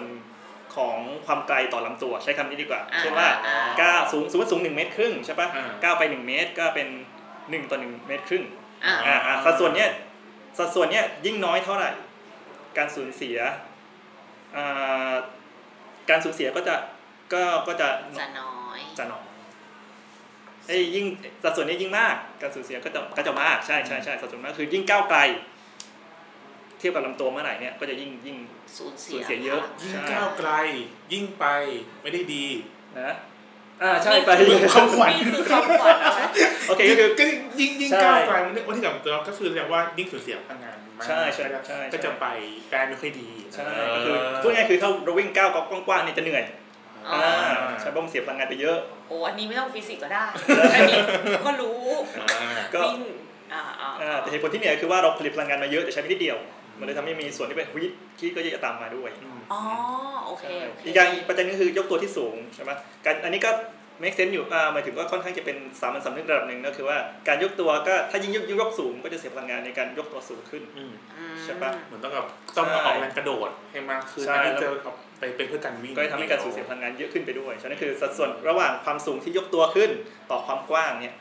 [0.77, 6.89] ของความไกลต่อลำตัวใช้คำนี้ดีกว่าอ่าเช่นว่าอ่าก้าวสูงสูงสูงหนึ่งเมตรครึ่งใช่ปะอ่าก้าวไปหนึ่งเมตรก็เป็น
[7.51, 8.45] หนึ่งต่อหนึ่งเมตรครึ่ง
[8.85, 9.91] อ่าอ่าอ่าสัดส่วนเนี้ย
[10.59, 11.91] สัดส่วนเนี้ยยิ่งน้อยเท่าไหร่
[12.77, 13.53] การสูญเสียอ่า
[16.11, 16.75] การสูญเสียก็จะ
[17.33, 17.89] ก็ก็จะ
[18.21, 19.25] จะน้อยจะน้อย
[20.67, 21.07] ไอ้ยยิ่ง
[21.43, 25.21] สัดส่วนนี้ยิ่งมาก การสูญเสียก็จะก็จะมากใช่ใช่ใช่สัดส่วนมากคือยิ่งก้าวไกล
[26.79, 28.37] เทียบกับลำตัวเมื่อไหร่เนี่ยก็จะยิ่งยิ่ง
[28.77, 30.51] สูญเสีสูยญเสียเยอะยิ่งก้าวไกล
[31.13, 31.45] ยิ่งไป
[32.03, 32.47] ไม่ได้ดี
[33.01, 33.15] นะ
[33.83, 34.31] อ่าใช่ไป
[34.75, 36.21] คำขวัญนี่คือคำขวัญอะไร
[36.69, 37.25] โอเคก็คือก็
[37.61, 42.27] ยิ่งยิ่งใช่ก้าวไกลมันวันที่กับตัวก็คือแสดงว่ายิ่งสูญเสียพลังงาน มากใช่ใช่ใช่ก็จะไป
[42.69, 46.45] แปลไม่ค่อยดีใช่ก็คือพูดง่ายๆคือถ้าเราวิ่งก้าวกว้างๆเนี่ยจะเหนื่อย
[47.09, 50.25] อ๋ออ่าใช่เพราะมันเสียพลังงานไปเยอะโอ้อันนี้ไม่ต้องฟิสิกส์ก็ได้
[50.75, 50.99] อันนี้
[51.47, 51.83] ก็รู้
[52.43, 53.03] อ่าก็วิ่ง
[53.53, 56.39] อ่าอ่าอ่าแต่เหตุผลที่เหนื่อยคือว่าเราผลิตพลังงานมาเยอะแต่ใช้ไปนิดเดียว
[56.79, 59.11] มันเลยทำให้มีส่วนที่เป็นฮีทที่ก็จะตามมาด้วย
[59.53, 59.61] อ๋อ
[60.27, 62.71] โอเคโอเคอีกอย่างอีกประเด็นก็คือยกตัวที่สูงใช่ไหม
[63.05, 63.51] การอันนี้ก็
[64.03, 66.99] make sense อยู่อ่าหมายถึงว่าค่อนข้างจะเป็นสามัญสำนึกระดับหนึ่งก็คือว่า
[67.29, 79.91] การยกตัวก็ถ้ายิ่งยกยกสูงก็จะเสียพลังงานในการยกตัวสูงขึ้นอืมอืมใช่ปะเหมือนต้องแบบต้องมาออกแรงกระโดดให้มากขึ้นใช่อันนี้จะเอาไปเป็นเพื่อการวิ่งก็จะทำให้การสูญเสียพลังงานเยอะขึ้นไปด้วยฉะนั้นคือสัดส่วนระหว่างความสูงที่ยกตัวขึ้น
[80.31, 81.15] ต่อความกว้างเนี่ย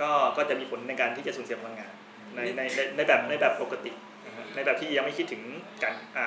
[0.00, 1.92] ก็ก็จะมีผลในการที่จะสูญเสียพลังงาน
[2.36, 3.92] ในในในในแบบในแบบปกติ
[4.26, 5.42] นะฮะในแบบที่ยังไม่คิดถึง
[5.82, 6.26] การอ่า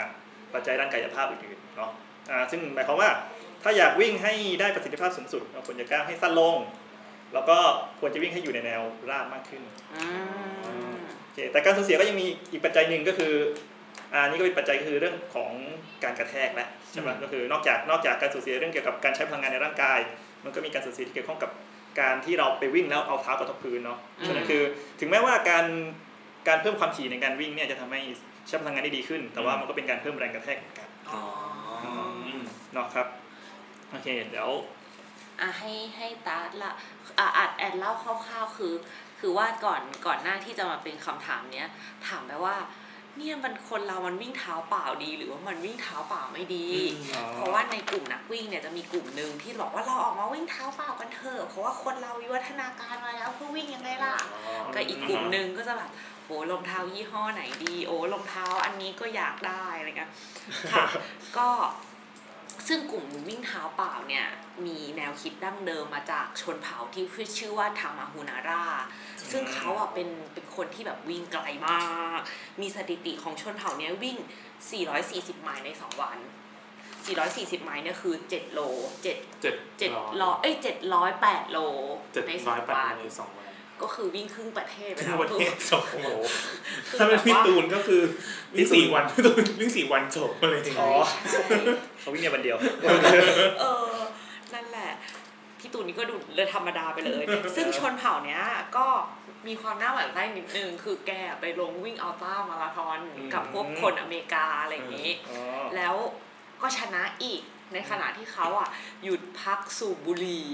[0.54, 1.92] ปัจจัยด้านกายภาพอื่นๆเนาะ
[2.32, 3.10] อ่าซึ่งหมายความว่า
[3.68, 6.58] ถ้าอยากวิ่งให้ได้ประสิทธิภาพสูงสุดเราควรจะก้าวให้สั้นลง
[7.34, 7.58] แล้วก็
[8.00, 9.62] ควรจะวิ่งให้อยู่ในแนวราบมากขึ้น
[9.94, 10.06] อื
[10.92, 10.94] ม
[11.24, 13.34] โอเคแต่การสูญเสียก็ยังมีอีกปัจจัยหนึ่งก็คือ
[14.14, 15.52] อ่านี่ก็เป็นปัจจัยก็คือเรื่องของ
[16.04, 20.00] การกระแทกแหละใช่ไหมก็คือนอกจากนอกจากการสูญเสียเรื่องเกี่ยวกับการใช้พลังงานในร่างกาย
[20.44, 21.52] มันก็มีการสูญเสียที่เกี่ยวข้องกับ
[22.02, 24.62] การที่เราไปวิ่งแล้วเอาเท้ากระทบพื้นเนาะฉะนั้นคือ
[25.00, 25.66] ถึงแม้ว่าการ
[26.48, 28.02] การเพิ่มความถี่ในการวิ่งเนี่ยจะทำให้
[28.48, 31.22] ใช้พลังงานได้ดีขึ้น แต่ว่ามันก็เป็นการเพิ่มแรงกระแทกเหมือนกันอ๋อ
[31.84, 31.92] อื
[32.38, 32.42] ม
[32.74, 33.08] เนาะครับ
[33.96, 34.52] โอเคเดี๋ยว
[35.42, 36.72] อะให้ให้ตาละ
[37.20, 38.74] อะอัดแอนเล่าคร่าวๆคือ
[39.20, 41.68] คือว่าก่อนก่อนหน้าที่จะมาเป็นคำถามเนี้ย
[42.08, 42.56] ถามไปว่า
[43.18, 46.66] เนี่ยมันคนเรามันวิ่งเท้าเปล่าดี หรือว่ามันวิ่งเท้าเปล่าไม่ดี
[47.14, 54.16] อ๋อเพราะว่าในกลุ่มนักวิ่งเนี่ยจะมีกลุ่มหนึ่งที่บอกว่าเราออกมาวิ่งเท้าเปล่ากันเถอะเพราะว่าคนเราวิวัฒนาการมาแล้วเพื่อวิ่งยังไงล่ะ
[54.74, 55.90] ก็อีกกลุ่มหนึ่งก็จะแบบ
[56.24, 60.12] โหรองเท้ายี่ห้อไหนดี โอ้รองเท้าอันนี้ก็อยากได้อะไรเงี้ย
[60.74, 60.86] ค่ะ
[61.38, 61.50] ก็
[62.68, 64.26] ซึ่งกลุ่มวิ่งเท้าเปล่าเนี่ย
[64.66, 67.06] มีแนวคิดดั้งเดิมมาจากชนเผ่าที่
[67.38, 68.66] ชื่อว่าทามาฮูนารา
[69.32, 71.80] ซึ่งเขาอะเป็นเป็นคนที่แบบวิ่งไกลมา
[72.18, 72.20] ก
[72.62, 74.18] มีสถิติของชนเผ่าเนี้ยวิ่ง
[74.82, 76.18] 440 ไมล์ใน 2 วัน
[76.96, 80.56] 440 ไมล์เนี่ยคือ 7 โล7เจ็ด7ร้อยเอ้ย
[81.04, 81.58] 708 โล
[82.14, 86.10] เจ็ดในร้อย2แปวัดนในสองวัน ก็คือวิ่งครึ่งประเทศไปทั้แล้งวประเทศจบโอ้โห
[86.90, 88.02] คือถ้าเป็นแบบพี่ว่าตูนก็คือ
[88.56, 91.42] วิ่งสี่วันพี่ตูนวิ่งสี่วันจบอะไรอย่างอ๋เงี้อยใช่
[92.00, 92.58] เขาวิ่งในวันเดียว
[93.60, 93.94] เออ
[94.54, 94.92] นั่นแหละ
[95.60, 97.24] พี่ตูนนี่ก็ดูเลยธรรมดาไปเลย
[97.56, 98.42] ซึ่งชนเผ่าเนี้ย
[98.78, 98.88] ก็
[99.48, 102.98] มีความน่าหวั่นไส้นิดนึง คือแกไปลงวิ่งอัลต้ามาราธอน
[103.34, 105.40] กับพวกคนอเมริกาอะไรอย่างนี้อ๋อ
[105.76, 105.96] แล้ว
[106.62, 107.42] ก็ชนะอีก
[107.74, 108.70] ในขณะที่เขาอะ
[109.04, 110.48] หยุดพักสูบบุหรี่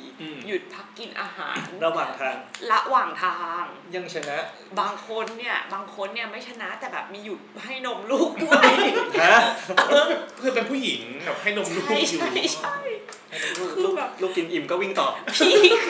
[0.47, 2.35] หยุดพักกินอาหารระหว่างทาง
[2.71, 3.63] ระหว่างทาง
[3.95, 4.37] ยังชนะ
[4.79, 8.65] บางคนเนี่ยบางคนเนี่ยไม่ชนะแต่แบบมีหยุดให้นมลูกด้วย
[9.23, 9.39] ฮะ
[10.41, 12.77] คือเป็นผู้หญิงแบบให้นมลูกใช่อยู่ใช่ใช่
[13.59, 15.81] ลูกคือแบบลูกกินอิ่มก็วิ่งต่อพีค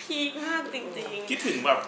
[0.00, 0.84] พีคมากจริง
[1.30, 1.80] คิดถึงแบบ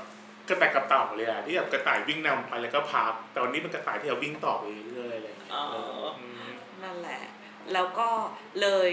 [0.48, 6.06] กระต่ายกระเต่าเลยอะที่แบบกระต่ายวิ่งนำไปแล้วก็พักแต่วันนี้เป็นกระต่ายที่เราวิ่งต่อไปเรื่อยๆอะไรอย่างๆเงี้เอยเอออ
[6.82, 7.22] นั่นแหละ
[7.72, 8.08] แล้วก็
[8.62, 8.92] เลย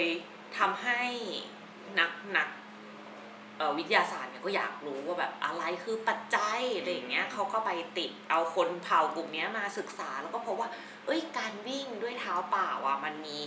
[0.57, 1.01] ทำให้
[1.99, 2.49] นักนัก
[3.57, 10.69] เอ่อวิทยาศาสตร์เนี่ยก็อยากรู้ว่าแบบอะไรคือปัจจัยอะไรอย่างเงี้ยเขาก็ไปติดเอาคนเผ่ากลุ่มเนี้ยมาศึกษาแล้วก็พบว่า
[11.05, 13.39] เอ้ยการวิ่งด้วยเท้าเปล่าอะมันมี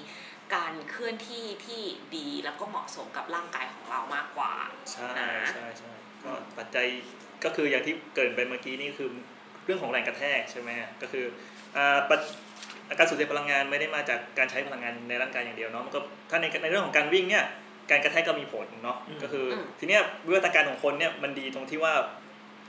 [0.55, 1.83] การเคลื่อนที่ที่
[2.17, 4.55] ดีแล้วก็เหมาะสมกับร่างกายของเรามากกว่า
[4.93, 5.93] ใช่นะใช่ใช่
[6.25, 6.87] ก็ปัจจัย
[7.45, 9.09] ก็คืออย่างที่เกรินไปเมื่อกี้นี่คือ
[9.65, 10.71] เรื่องของแรงกระแทกใช่ไหม
[11.03, 11.25] ก็คือ
[12.91, 16.01] อ่าปัจการสูญเสียพลังงานไม่ได้มาจากการใช้พลังงานในร่างกายอย่างเดียวเนาะมันก็
[16.31, 17.45] ถ้าในในเรื่องของการวิ่งเนี่ย
[17.91, 21.93] การกระแทกก็มีผลเนาะก็คืออทีเนี้ยวิวัฒนาการของคนเนี่ยมันดีตรงที่ว่า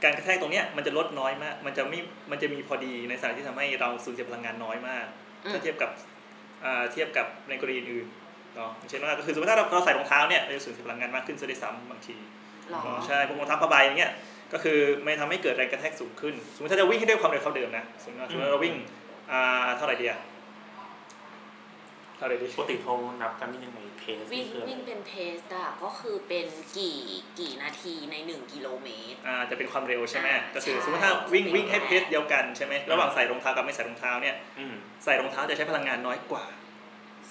[0.03, 1.99] การกระแทกตรงเนี้ยมันจะลดน้อยมาก มันจะไม่
[2.31, 5.05] มันจะมีพอดีในสถานที่ทำให้เราสูญเสียพลังงานน้อยมาก
[5.45, 5.89] อืมถ้าเทียบกับ
[6.65, 12.15] อ่าเทียบกับในกรณีอื่นๆเนาะอย่างเช่นว่าก็คือสมมติถ้าเราเราใส่รองเท้าเนี่ยเราจะสูญเสียพลังงานมากขึ้นซะด้วยซ้ำบางที
[12.69, 14.11] หรอเนาะใช่พวกรองเท้าผ้าใบอย่างเงี้ย
[14.53, 18.73] ก็คือไม่ทำให้เกิดแรงกระแทกสูงขึ้น สมมติถ้าจะวิ่งให้ด้วยความเร็วเท่าเดิมนะสมมติว่าสมมติเราวิ่ง
[19.33, 19.43] อ่า
[19.77, 20.19] เท่าไหร่ดีอะ
[22.17, 26.97] เท่าไหร่ดีปกติเขานับกันนี่ยังไงเพสวิ่งคืออะไรวิ่งเป็นเพสอะก็คือเป็นกี่
[27.39, 36.45] กี่นาทีในหนึ่งกิโลเมตร อ่าจะเป็นความเร็วใช่ไหมอ่าก็คือใช่สมมติถ้าวิ่งจะเป็นวิ่งให้แบบเพสเดียวกันใช่ไหมระหว่างใส่รองเท้ากับไม่ใส่รองเท้าเนี่ยอืมใส่รองเท้าจะใช้พลังงานน้อยกว่า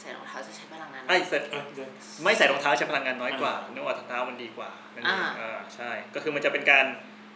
[0.01, 1.89] ใส่รองเท้าจะใช้พลังงานไอ้ยใส่เออเดี๋ยว
[2.25, 6.87] ไม่ใส่รองเท้าใช้พลังงานน้อยกว่าเนื่องว่ารองเท้ามันดีกว่านั่นเองอ่าอ่าใช่ก็คือมันจะเป็นการ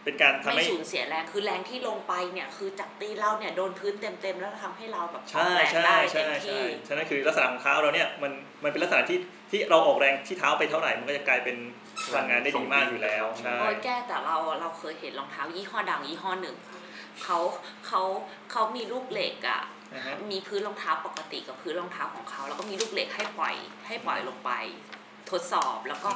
[0.05, 8.31] เป็นการทำไม่ให้สูญเสียแรงคือแรงที่ลงไปเนี่ยคือจากตีเราเนี่ยโดนพื้นเต็มๆแล้วทำให้เราแบบออใช่กแรงใช่ได้ใช่เต็มใช่ที่ฉะนั้นคือลักษณะของเท้าเราเนี่ยมัน
[8.63, 9.19] มันเป็นลักษณะที่
[9.51, 11.57] ที่เราออกแรงที่เท้าไปเท่าไหร่มันก็จะกลายเป็น
[12.07, 16.57] พลังงานได้ดีมากอยู่แล้วใช่ โอ้ยแก้แต่เราเราเคยเห็นรองเท้ายี่ห้อดังยี่ห้อหนึ่ง
[17.23, 17.37] เขา
[17.87, 18.01] เขา
[18.51, 19.61] เขามีลูกเหล็กอะ
[19.95, 23.55] นะฮะ มีพื้นรองเท้าปกติกับพื้นรองเท้าของเขาแล้วก็มีลูกเหล็กให้ปล่อย
[23.87, 24.51] ให้ปล่อยลงไป
[25.31, 26.09] ทดสอบแล้วก็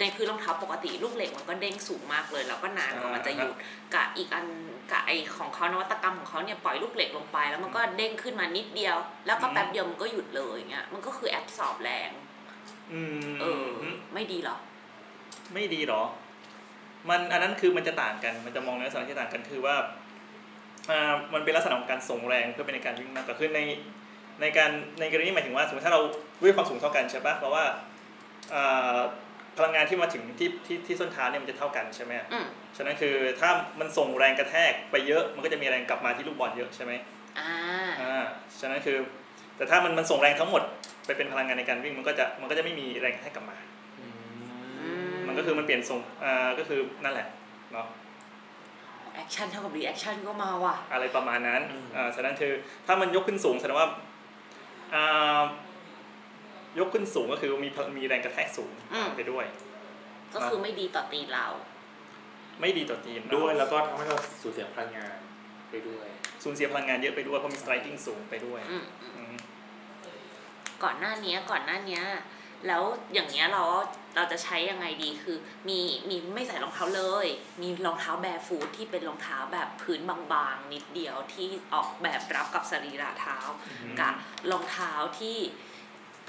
[0.00, 3.54] ในพื้นรองเท้าปกติลูกเหล็กมันก็เด้งสูงมากเลย แล้วก็นานกว่ามันจะหยุด
[3.94, 4.46] กับอีกอัน
[4.90, 12.10] กับไอของเขานวัตกรรมของเขาเนี่ยปล่อยลูกเหล็กลงไป แล้วมันก็เด้งขึ้นมานิดเดียว แล้วก็แป๊บเดียวมันก็หยุดเลยอย่างเงี้ยมันก็คือแอบสอบแรง
[12.92, 13.66] อืมเออ
[14.14, 14.56] ไม่ดีเหรอ
[15.54, 16.02] ไม่ดีหรอ
[17.08, 19.76] มันอันนั้นคือมันจะต่างกัน มันจะมองในลักษณะที่ต่างกันคือว่า
[20.90, 23.60] อ่ามันเป็นลักษณะของการส่งแรงเพื่อเป็นในการวิ่งมากกว่าคือใน
[24.40, 26.02] ในการในกรณีหมายถึงว่าสมมติถ้าเรา
[26.42, 27.64] ด้วยความสูงเท่ากันใช่ปะเพราะว่า
[28.54, 28.98] อ่า
[29.58, 36.92] พลังงานที่มาถึงที่ที่ที่ส้นเท้าเนี่ยมันจะเท่ากันใช่ไหมอืมฉะนั้นคือถ้ามันส่งแรงกระแทกไปเยอะ มันก็จะมีแรงกลับมาที่ลูกบอลเยอะใช่ไหม
[37.38, 37.52] อ่า
[38.00, 38.24] อ่า
[38.60, 38.96] ฉะนั้นคือ
[39.56, 40.62] แต่ถ้ามันมันส่งแรงทั้งหมด
[41.06, 43.56] ไปเป็นพลังงานในการวิ่งมันก็จะมันก็จะไม่มีแรงกระแทกกลับมา
[44.00, 44.06] อื
[44.80, 47.26] อืมมันก็คือมันเปลี่ยนส่งอ่าก็คือนั่นแหละ
[47.72, 47.86] เนาะ
[49.14, 51.62] action เท่ากับ reaction ก็มาว่ะ อะไรประมาณนั้น
[51.96, 52.52] อ่าฉะนั้นคือ
[52.86, 53.88] ถ้ามันยกขึ้นสูงแสดงว่า
[54.94, 55.42] อ่า
[56.78, 59.46] ยกขึ้นสูงก็คือมีพลมีแรงกระแทกสูงอืมไปด้วย
[60.34, 61.46] ก็คือไม่ดีต่อตีนเรา
[62.60, 65.16] ไม่ดีต่อทีมด้วยแล้วก็ทำให้เราสูญเสียพลังงาน
[65.70, 66.06] ไปด้วย
[66.42, 69.34] สูญเสียพลังงานเยอะไปด้วยเพราะมี striking สูงไปด้วยอืมอืมอืม
[70.82, 72.00] ก่อนหน้านี้ก่อนหน้านี้
[72.66, 72.82] แล้ว
[73.14, 73.64] อย่างเงี้ยเรา
[74.16, 75.36] เราจะใช้ยังไงดีคือ
[75.68, 77.26] มีมีไม่ใส่รองเท้าเลย
[77.62, 83.38] มีรองเท้าแบร์ฟูทที่เป็นรองเท้าแบบพื้นบางๆ นิดเดียวที่ออกแบบรับกับสรีระเท้า
[84.00, 84.14] กับ
[84.50, 85.38] รองเท้าที่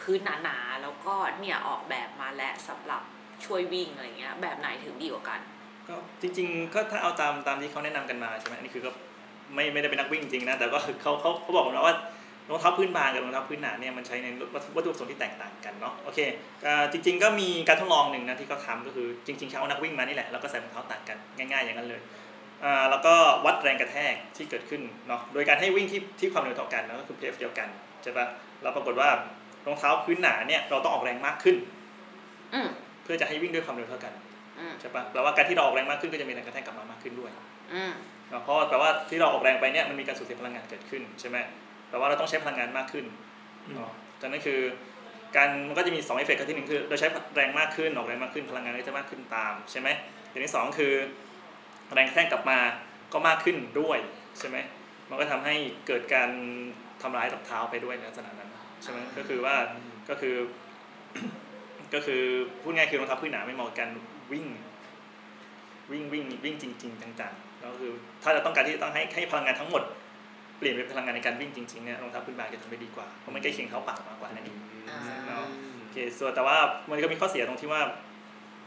[0.04, 3.02] พื้นหนาๆแล้วก็เนี่ยออกแบบมาและสำหรับ
[3.46, 5.40] ช่วยวิ่งอะไรเงี้ยแบบไหนถึงดีกว่ากัน
[5.88, 8.92] ก็จริง ๆ ก็ถ้าเอาตามตามที่เขาแนะนำกันมาใช่ไหมอันนี้คือก็
[9.56, 11.96] ไม่ไม่ได้เป็นนักวิ่งจริงนะแต่ก็คือเขาเขาเขาบอกมาว่า
[12.50, 16.20] รองเท้าพื้นบางกับรองเท้าพื้นหนาเนี่ยมันใช้ในวัตถุประสงค์ที่แตกต่างกันเนาะโอเค
[16.66, 22.02] อ่าจริง ๆ ก็มีการทดลองหนึ่งนะที่เขาทำก็คือจริงๆเขาเอานักวิ่งมานี่แหละแล้วก็ใส่รองเท้าต่างกันง่ายๆ อย่างนั้นเลย
[22.64, 23.14] อ่าแล้วก็
[23.46, 27.68] วัดแรงกระแทกที่เกิดขึ้นเนาะโดยการให้วิ่งที่ที่ความเร็วเท่ากันแล้วก็คือเพฟเดียวกัน
[28.04, 28.26] ใช่ปะ
[28.62, 29.10] แล้วปรากฏว่า
[29.66, 31.56] รองเท้าพื้นหนาเนี่ยเราต้องออกแรงมากขึ้น
[32.54, 32.68] อืม
[33.04, 34.14] เพื่อจะให้วิ่งด้วยความเร็วเท่ากัน
[34.60, 37.32] อืมใช่ปะแปลว่าการที่เราออกแรงมากขึ้นก็จะมีแรงกระแทกกลับมามากขึ้นด้วย
[37.74, 37.92] อืม
[38.30, 41.38] เนาะเพราะว่าแปลว่าที่เราออกแรงไปเนี่ยมันมีการสูญเสียพลังงานเกิดขึ้นใช่ไหม
[41.90, 43.06] แปลว่าเราต้องใช้พลังงานมากขึ้น
[43.68, 44.60] อืมเนาะจากนั้นคือ
[45.36, 49.90] การมันก็จะมี2เอฟเฟกต์ที่หนึ่งคือเราใช้แรงมากขึ้นออกแรงมากขึ้นพลังงานก็จะมากขึ้นตามใช่ไหม
[50.30, 50.94] อย่างที่สองคือ
[51.94, 52.60] แรงกระแทกกลับมา
[53.14, 53.98] ก็มากขึ้นด้วย
[54.40, 54.58] ใช่ไหม
[55.10, 55.56] มันก็ทำให้
[55.88, 56.30] เกิดการ
[57.02, 58.50] ทำร้ายรองเท้าไปด้วยในลักษณะนั้น
[58.84, 59.56] ใช่ไหมก็คือว่า
[60.10, 60.36] ก็คือ
[61.94, 62.22] ก็คือ
[62.62, 63.90] พูดง่ายคือรองเท้าพื้นหนาไม่เหมาะกับการ
[64.32, 64.46] วิ่ง
[65.92, 67.92] วิ่งวิ่งวิ่งจริง ๆจังๆแล้วคือ
[68.24, 69.84] ถ้าเราต้องการที่จะต้องให้ให้พลังงานทั้งหมด
[70.58, 74.58] เปลี่ยนเป็นพลังงานในการวิ่งจริงๆเนี่ยรองเท้าพื้นบางจะทำได้ดีกว่าเพราะมันใกล้เคียงเท้าเปล่ามากกว่านั่นเอง
[74.90, 75.46] อ่าเนาะ
[75.80, 76.58] โอเคส่วนแต่ว่า
[76.90, 77.82] มันก็มีข้อเสียตรงที่ว่า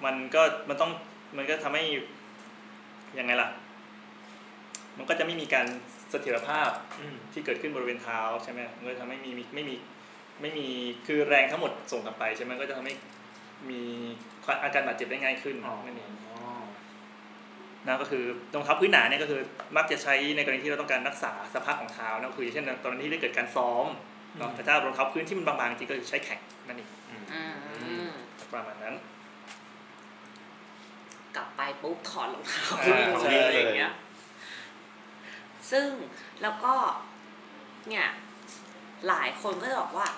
[0.04, 0.90] มันก็มันต้อง
[1.36, 1.82] มันก็ทำให้
[3.18, 3.48] ยังไงล่ะ
[4.98, 5.66] มันก็จะไม่มีการ
[6.10, 9.74] เสถียรภาพอืมที่เกิดขึ้นบริเวณเท้าใช่ไหมมันก็ทำให้มีมีไม่มี
[10.40, 10.68] ไม่มี
[11.06, 12.94] คือแรงทั้งหมดส่งกลับไปใช่ไหมก็จะทำให้
[13.70, 13.80] มี
[14.62, 16.36] อาการบาดเจ็บได้ง่ายขึ้นอ๋อนั่นเองอ๋อ
[17.86, 19.40] นะก็คือรองเท้าพื้นหนาเนี่ยก็คือ
[19.76, 23.86] มักจะใช้ในกรณีที่เราต้องการรักษาสภาพของเท้านะคือเช่นตอนนั้นที่ได้เกิดการซ้อม
[24.38, 26.90] เนาะแต่ถ้ารองเท้าพื้นที่มันบางๆจริงก็คือใช้แข่งนั่นเอง
[27.32, 28.10] อืม
[28.52, 28.94] ประมาณนั้น
[31.36, 33.92] กลับไปปุ๊บถอดรองเท้าอ่าวิ่งใช่เลยอย่างเงี้ย
[35.70, 35.88] ซึ่ง
[36.42, 36.74] แล้วก็
[37.88, 38.06] เนี่ย
[39.08, 40.08] หลายคนก็จะบอกว่า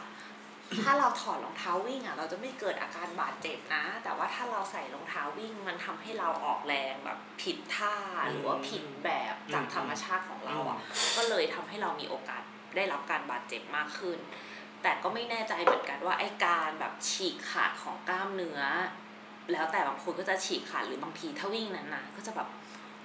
[0.82, 7.94] ถ้าเราถอดรองเท้าวิ่งอะ เราจะไม่เกิดอาการบาดเจ็บนะ แต่ว่าถ้าเราใส่รองเท้าวิ่งมันทำให้เราออกแรงแบบผิดท่า
[8.30, 10.78] หรือว่าผิดแบบจากธรรมชาติของเราอะ
[11.16, 12.42] ก็เลยทำให้เรามีโอกาส
[12.76, 14.18] ได้รับการบาดเจ็บมากขึ้น
[14.82, 18.60] แต่ก็ไม่แน่ใจเหมือนกันว่าไอ้การแบบฉีกขาดของกล้ามเนื้อ
[19.52, 22.48] แล้วแต่บางคนก็จะฉีกขาดหรือบางทีถ้าวิ่งนั้นนะก็จะแบบ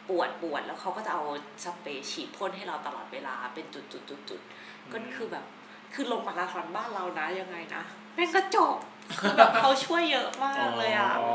[0.10, 1.24] ปวดปวดแล้วเขาก็จะเอา
[1.64, 5.46] สเปรย์ฉีดพ่นให้เราตลอดเวลาเป็นจุดจุดจุดจุดๆก็คือแบบ
[5.94, 7.84] คือลงมาราธอนบ้านเรานะยังไงนะ
[8.16, 8.76] แม่งก็จบ
[9.20, 11.32] คือแบบเขาช่วยเยอะมากเลยอะอ๋อ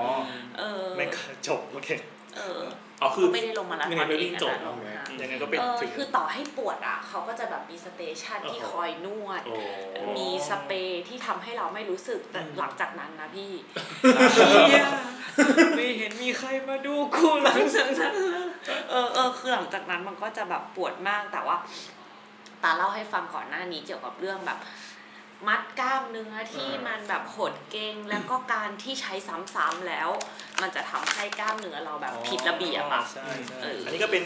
[0.58, 1.88] เออไม่ก็จบโอเค
[2.36, 2.62] เออ
[3.02, 9.56] อ๋อคือไม่ได้ลงมาราธยังอไงนก็เอวิ่งงนะจบลเอางไงมายังไงก็เป็นเออถึงคือต่อให้ปวดอะเขาก็จะแบบมีสเตชันที่คอยนวดโอ้
[10.18, 13.52] มีสเปรย์ที่ทำให้เราไม่รู้สึกแต่หลังจากนั้นนะพี่
[15.76, 18.12] ไม่เห็นมีใครมาดูกูหลังจากนั้น
[18.90, 21.56] เออเออคือหลังจากนั้นมันก็จะแบบปวดมากแต่ว่า
[22.62, 24.58] ตาเล่าให้ฟังก่อนหน้านี้เกี่ยวกับเรื่องแบบ
[25.48, 29.14] มัดกล้ามเนื้อที่มันแบบหดเกร็งแล้วก็การที่ใช้
[29.54, 30.08] ซ้ำๆแล้ว
[30.62, 34.22] มันจะทำให้กล้ามเนื้อเราแบบผิดระเบียบอะใช่ใช่เอออัอันนี้ก็เป็น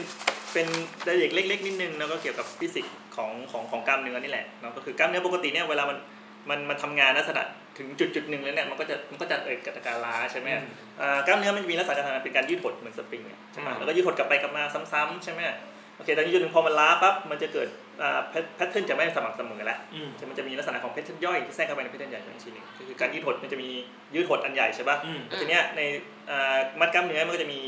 [0.53, 0.67] เป็น
[1.07, 5.99] รายละเอียดเล็ก ๆ นิดนึงแล้วก็เกี่ยวกับฟิสิกส์ของของของกล้ามเนื้อนี่แหละเนาะก็คือกล้ามเนื้อปกติเนี่ยเวลามัน
[6.51, 7.43] มันมันทำงานลักษณะ
[7.79, 10.49] ถึงจุดจุดหนึ่งแล้วเนี่ยมันก็จะมันก็จะเกิดกับการล้าใช่ไหม
[11.01, 15.41] อ่ากล้ามเนื้อมันจะมีลักษณะการทำงานเป็นการยืดหดเหมือนสปริงอะใช่ไหมแล้วก็ยืดหดกลับไปกลับมาซ้ำๆใช่ไหม
[15.97, 17.69] โอเคตอนนี้จุดหนึ่งพอมันล้าปั๊บมันจะเกิด
[18.57, 23.69] pattern จะไม่สม่ำเสมอแล้วอืมจะมันจะมีลักษณะของ pattern ย่อยที่แทรกเข้าไปใน pattern ใหญ่อีกทีหนึ่งก็คือการยืดหดมันจะมี
[24.15, 25.81] ยืดหดอันใหญ่ใช่ป่ะอืมทีเนี้ยใน
[26.31, 27.59] อ่ามัดกล้ามเนื้อมันก็จะมี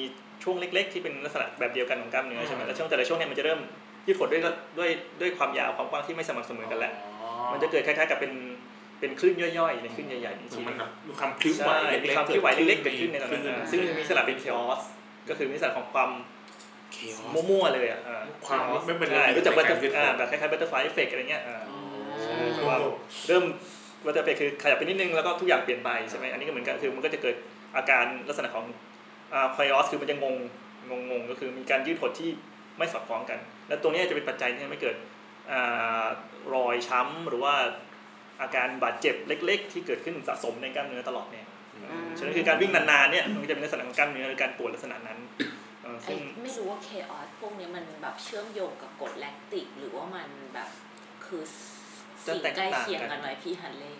[0.44, 3.60] ช่วงเล็ก ๆ ที่เป็นลักษณะแบบเดียวกันของกล้ามเนื้อใช่ไหมอืมแล้วช่วงแต่ละช่วงเนี่ยมันจะเริ่ม
[4.06, 4.42] ยืดหดด้วย
[4.78, 6.92] ด้วยด้วยความยาวความกว้างที่ไม่สม่ำเสมอกันแล้ว
[7.52, 8.32] มันจะเกิดคล้ายๆกับเป็น
[9.00, 14.82] เป็นคลื่นย่อยๆในคลื่นใหญ่ๆอีกทีหมันึนงแบบมีความพลิ้วไหวใช่เล็กๆมีความที่ไหวเล็กๆเกิดขึ้นในตอนคลื่นั้นอะซึ่งมีสลับเป็นเคออส
[15.28, 16.33] ก็คือมีสลับของความเคออส
[17.34, 18.14] มั่วๆเลยอะอ่
[18.46, 21.76] ความไม่เป็นระใช่เบียบรู้จักในบัตการยืดหดอ่าแบบคล้ายๆบัตเตอร์ฟลายเอฟเฟกอะไรเงี้ยอ่าอื
[22.46, 22.78] มคือว่า
[23.28, 23.44] เริ่ม
[24.04, 27.36] บัตเตอร์ฟลายคือขยับไปนิดนึงแล้วก็ทุกอย่างเปลี่ยนไปใช่ไหมอันนี้ก็เหมือนกันคือมันก็จะเกิด
[27.76, 28.66] อาการลักษณะของ
[29.34, 30.34] อ่าเคออสคือมันจะงง
[30.90, 32.30] งงงๆก็คือมีการยืดหดที่
[32.78, 34.96] ไม่สอดคล้องกัน และตรงเนี้ยจะเป็นปัจจัยที่ทำให้เกิด
[35.50, 36.04] อ่า
[36.54, 37.54] รอยช้ำหรือว่า
[38.42, 41.46] อาการบาดเจ็บเล็ก ๆ ที่เกิดขึ้นสะสมในกล้ามเนื้อตลอดเนี่ย
[42.08, 45.63] มฉะนั้นคือการวิ่งนานๆเนี่ยมันก็จะเป็นลักษณะของกล้ามเนื้อหรือการปวดลักษณะนั้นเออไอ้
[46.08, 50.68] ซึ่งไม่รู้ว่าเคออสพวกนี้มันแบบเชื่อมโยงกับกรดแลคติก หรือว่ามันแบบ
[51.26, 51.42] คือ
[52.24, 53.94] สิ่งใกล้เคียงกันไหมพี่ฮันเล่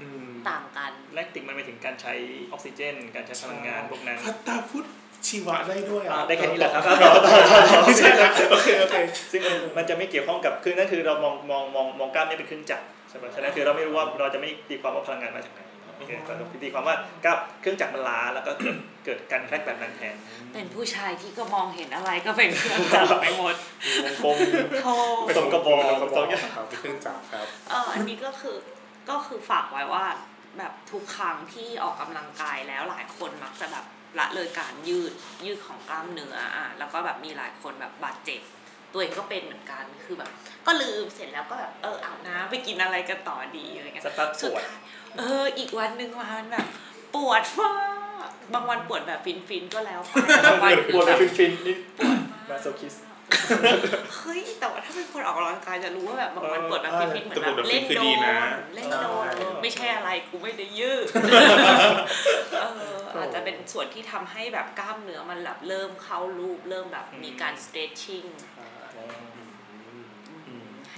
[0.00, 2.12] อืมต่างกันแลคติกมันไปถึงการใช้
[2.52, 4.86] ออกซิเจน การใช้พลังงานพวกนั้นพัตตาพุทธ
[5.28, 6.82] ชีวะได้ด้วยอ่าอะได้แค่นี้แหละครับ
[7.86, 8.96] ไม่ใช่ครับโอเคโอเค
[9.32, 15.60] ซึ่งมันมันจะไม่เกี่ยวข้องกับคือนั่นคือเรามองมองมองมองกล้ามเนื้อเป็นเครื่องจักรใช่ไหมฉะนั้นคือเราไม่รู้ว่าเราจะไม่ตีความว่าพลังงานมาจากไหน
[15.98, 20.14] โอเคแต่เราตีความว่ากล้ามเครื่องจักรมันล้าแล้วก็เกิดเกิดการแคลกแบบนั้นแทน
[20.54, 23.54] เป็นผู้ชายที่ก็มองเห็นอะไรก็เป็นเครื่องจักรไปหมด
[24.04, 24.36] วงกลม
[24.82, 24.94] โธ่
[25.28, 28.56] ผสมกระบอกกระบสออกงอย่างครับเป็นเครื่องจักรครับเอออันนี้ก็คือ
[29.10, 30.04] ก็คือฝากไว้ว่า
[30.58, 33.84] แบบทุกครั้งที่ออกกำลังกายแล้วหลายคนมักจะแบบ
[34.18, 35.12] ละเลยการยืด
[35.44, 38.40] ยืดของกล้ามเนื้ออะแล้วก็แบบมีหลายคนแบบบาดเจ็บ
[38.92, 40.30] ตัวเองก็เป็นเหมือนกันคือแบบ
[40.66, 44.80] ก็ลืมเสร็จแล้วก็แบบเอออาบน้ำไปกินอะไรกันต่อดีอะไรเงี้ยสตาร์ท ปวดสุดท้าย
[45.18, 46.66] เออ อีกวันหนึ่งมามันแบบ
[47.14, 47.70] ปวดมา
[48.26, 50.14] กบางวันปวดแบบฟินฟินๆก็แล้วไป
[50.46, 52.94] บางวันปวดแบแบบบฟินๆนี่ปวดมาก masochist
[54.16, 58.36] เฮ้ยแต่ว่าถ้าเป็นคนออกกำลังกายจะรู้ว่าแบบบางวันปวดแบบฟินฟินๆเหมือนแบบแต่ปวดแบบเล่นฟินๆโดดีนนะ
[58.74, 61.06] เล่นโดนใช่ไม่ใช่อะไรกูไม่ได้ยืด
[62.60, 68.77] เอออาจจะเป็นส่วนที่ทำให้แบบกล้ามเนื้อมันแบบเริ่มเข้ารูปเริ่มแบบมีการ stretching อืม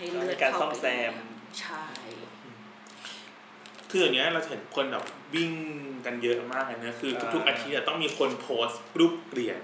[0.01, 1.13] ให้เลือดมีการเข้าซ่อมไปแซม
[1.61, 1.85] ใช่
[3.91, 5.51] คืออย่างเนี้ยเราเห็นคนแบบวิ่ง
[6.07, 9.63] กันเยอะมากเลยนะคืออ่าทุกๆอาทิตย์อะต้องมีคนโพสต์รูปเหรียญ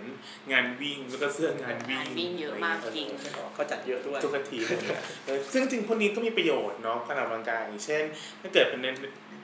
[0.52, 3.08] งานวิ่งแล้วก็เสื้องานวิ่งางนวิ่งเยอะมากจริง
[3.56, 8.02] ก็จัดเยอะด้วยทุกอาทิตย์เลยเนี่ยเออซึ่งจริงพวกนี้ก็มีประโยชน์เนาะการออกกำลังกายอย่างเช่น
[8.40, 8.86] ถ้าเกิดเป็นใน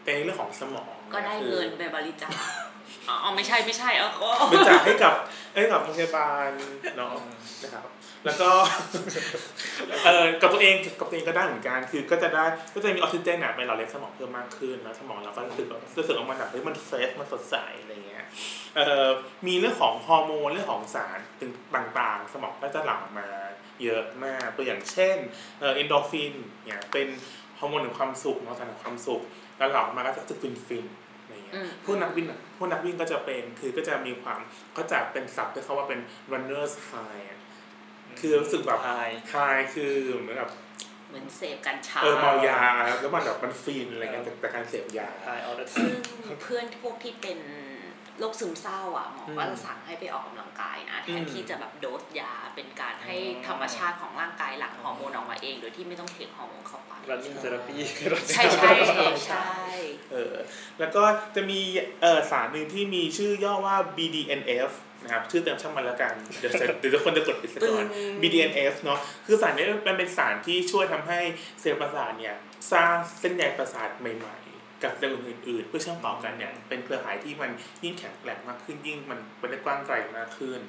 [0.05, 2.33] ในเรื่องของสมอง ก็ได้คือเงินไปบริจาค
[3.09, 5.15] อ๋อไม่ใช่ไม่ใช่เออก็บริจาคให้กับ
[5.55, 6.49] ให้กับโรงพยาบาล
[6.97, 7.13] เนาะ
[7.63, 7.85] นะครับ
[8.25, 8.51] แล้วก็
[10.05, 18.25] เออกับตัวเองกับตัวเองก็ได้เหมือนกันคือก็จะได้ก็จะมีออกซิเจนอะไปหล่อเลี้ยงสมองเพิ่มมากขึ้นแล้วสมองเราก็รู้สึกว่ารู้สึกว่ามันแบบเฮ้ยมัน fresh มันสดใสอะไรเงี้ย
[18.77, 19.09] เอ่อ
[19.47, 21.19] มีเรื่องของฮอร์โมนเรื่องของสาร
[21.75, 23.29] ต่างๆ สมองก็จะหลั่งมา
[23.83, 25.17] เยอะมากตัวอย่างเช่น
[25.61, 26.35] เอ่อเอนโดรฟิน
[26.67, 27.09] เนี่ยเป็น
[27.59, 29.21] ฮอร์โมนแห่งความสุขเนาะสารแห่งความสุข
[29.59, 34.41] แล้วหลั่งออกมาก็จะรู้สึกฟินฟินๆอะไรเงี้ยอืมพวกนักวิ่งอะพวกนักวิ่งก็จะเป็นคือก็จะมีความ
[34.77, 36.01] ก็จะเป็นศัพท์ที่เขาว่าเป็น
[36.33, 37.39] runners high อะ
[38.23, 40.51] คือรู้สึกแบบ high high คือเหมือนกับ
[41.09, 42.61] เหมือนเสพกัญชาเออเมายา
[43.01, 47.39] แล้วมันแบบมันฟินอะไรเงี้ยแต่แต่การเสพยา high all the ซึ่ง time เพื่อนพวกที่เป็น
[48.19, 57.77] โรคซึมเศร้าอะหมอก็จะสั่งให้ไปออกกำลังกายนะแทนที่จะแบบโดสยาเป็นการให้ธรรมชาติของร่างกายหลั่งฮอร์โมนออกมาเองโดยที่ไม่ต้องเทคฮอร์โมนเข้าไป running therapy
[58.31, 59.53] ใช่ใช่ใช่ใช่
[60.13, 60.35] เออ
[60.79, 61.03] แล้วก็
[61.35, 61.61] จะมี
[62.03, 64.71] เออสารหนึ่งที่มีชื่อย่อว่า BDNF
[65.03, 67.85] นะครับชื่อเต็มช่างมันแล้วกันเดี๋ยวจะเดี๋ยวคนจะกดปิดซะก่อน
[68.21, 71.21] BDNF เนาะคือสารนี้มันเป็นสารที่ช่วยทำให้
[71.61, 72.37] เซลล์ประสาทเนี่ย
[72.73, 77.51] สร้างเส้นใยประสาทใหม่ๆ กับเซลล์อื่นๆ เพื่อเชื่อมต่อกันเนี่ยเป็นเครือข่ายที่มัน
[77.85, 80.61] ยิ่งแข็งแกร่งมากขึ้นยิ่งมันไปได้กว้างไกลมากขึ้น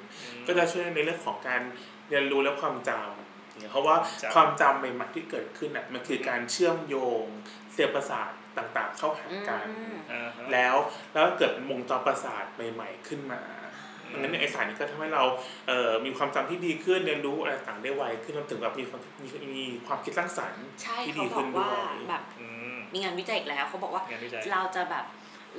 [0.46, 1.62] ก็จะช่วยในเรื่องของการ
[2.08, 7.24] เรียนรู้และความจำเนี่ยเพราะว่าจำความจำใหม่ๆที่เกิดขึ้นอะมันคือการเชื่อมโยง
[7.74, 10.76] เซลล์ประสาทต่างๆ เข้าหากันอืมอ่าฮะแล้ว
[11.12, 13.40] แล้วเกิดเป็นวงจรประสาทใหม่ ๆ ขึ้นมา
[14.14, 15.24] ดังนั้นเนี่ยไอสารนี้ก็ทำให้เรา
[15.68, 25.04] เอ่อมีความจำที่ดีขึ้นเรียนรู้อะไรต่างได้ไวขึ้นรวมถึงแบบมีความมีมีความคิดสร้างสรรค์ใช่ที่เขาดีบขึ้อกนด้ว่าวยแบบอืมมีงานวิจัยอีกแล้วเขาบอกว่างานวิจัยเราจะแบบ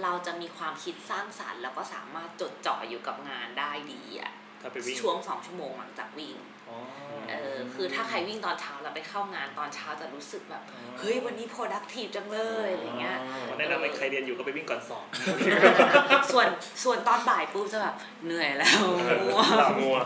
[0.04, 6.55] เราจะมีความคิดสร้างสรรค์ แล้วก็สามารถจดจ่ออยู่กับงานได้ดีอะถ้าไปวิ่งช่วงสองชั่วโมงหลังจากวิ่งอ๋อ
[7.30, 10.64] เออคือถ้าใครวิ่งตอนเช้าแล้วไปเข้างานตอนเช้าจะรู้สึกแบบ
[11.00, 13.18] เฮ้ยวันนี้ productive จังเลยอะไรเงี้ย
[13.58, 15.06] แนะนำให้ใครเรียนอยู่ก็ไปวิ่งก่อนสอบ
[16.32, 16.48] ส่วน
[16.84, 18.80] ส่วนตอนบ่ายปุ๊บจะแบบเหนื่อยแล้ว
[19.26, 19.98] ง่วงตามัว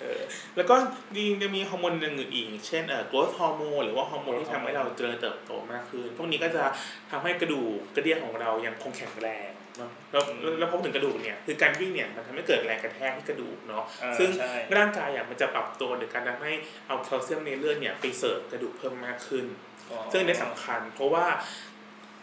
[0.00, 0.22] เออ
[0.56, 0.74] แล้วก็
[1.14, 6.62] จริงๆจะมีฮอร์โมนหนึ่งอีก เช่นเอ่อ growth hormone หรือว่าฮอร์โมนที่ทำให้เราเจริญเติบโตมากขึ้น พวกนี้ก็จะ
[7.10, 10.22] ทำให้กระดูกกระเดี่ยวของเรายังคงแข็งแรง เนาะแล้ว
[10.58, 16.52] แล้วพอถึงกระดูกเนี่ยคือการวิ่งเนี่ยมันทำให้เกิดแรงกระแทกที่กระดูกเนาะเออซึ่งใช่ร่างกายอะมันจะปรับตัวโดยการทำให้
[16.88, 19.44] เอาแคลเซียมในเลือดเนี่ยไปเสริมกระดูกเพิ่มมากขึ้น
[19.90, 21.26] อ๋อซึ่งอันนี้สำคัญ เพราะว่า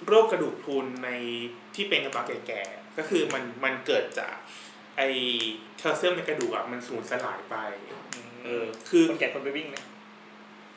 [0.07, 1.09] โรคกระดูกพรุนใน
[1.75, 4.35] ที่เป็นกันตอนแก่ๆก็คือมันมันเกิดจาก
[4.97, 5.01] ไอ
[5.77, 7.55] แคลเซียมในกระดูกอะมันสูญสลายไป
[8.45, 9.77] เออคือคนแก่คนไปวิ่งไหม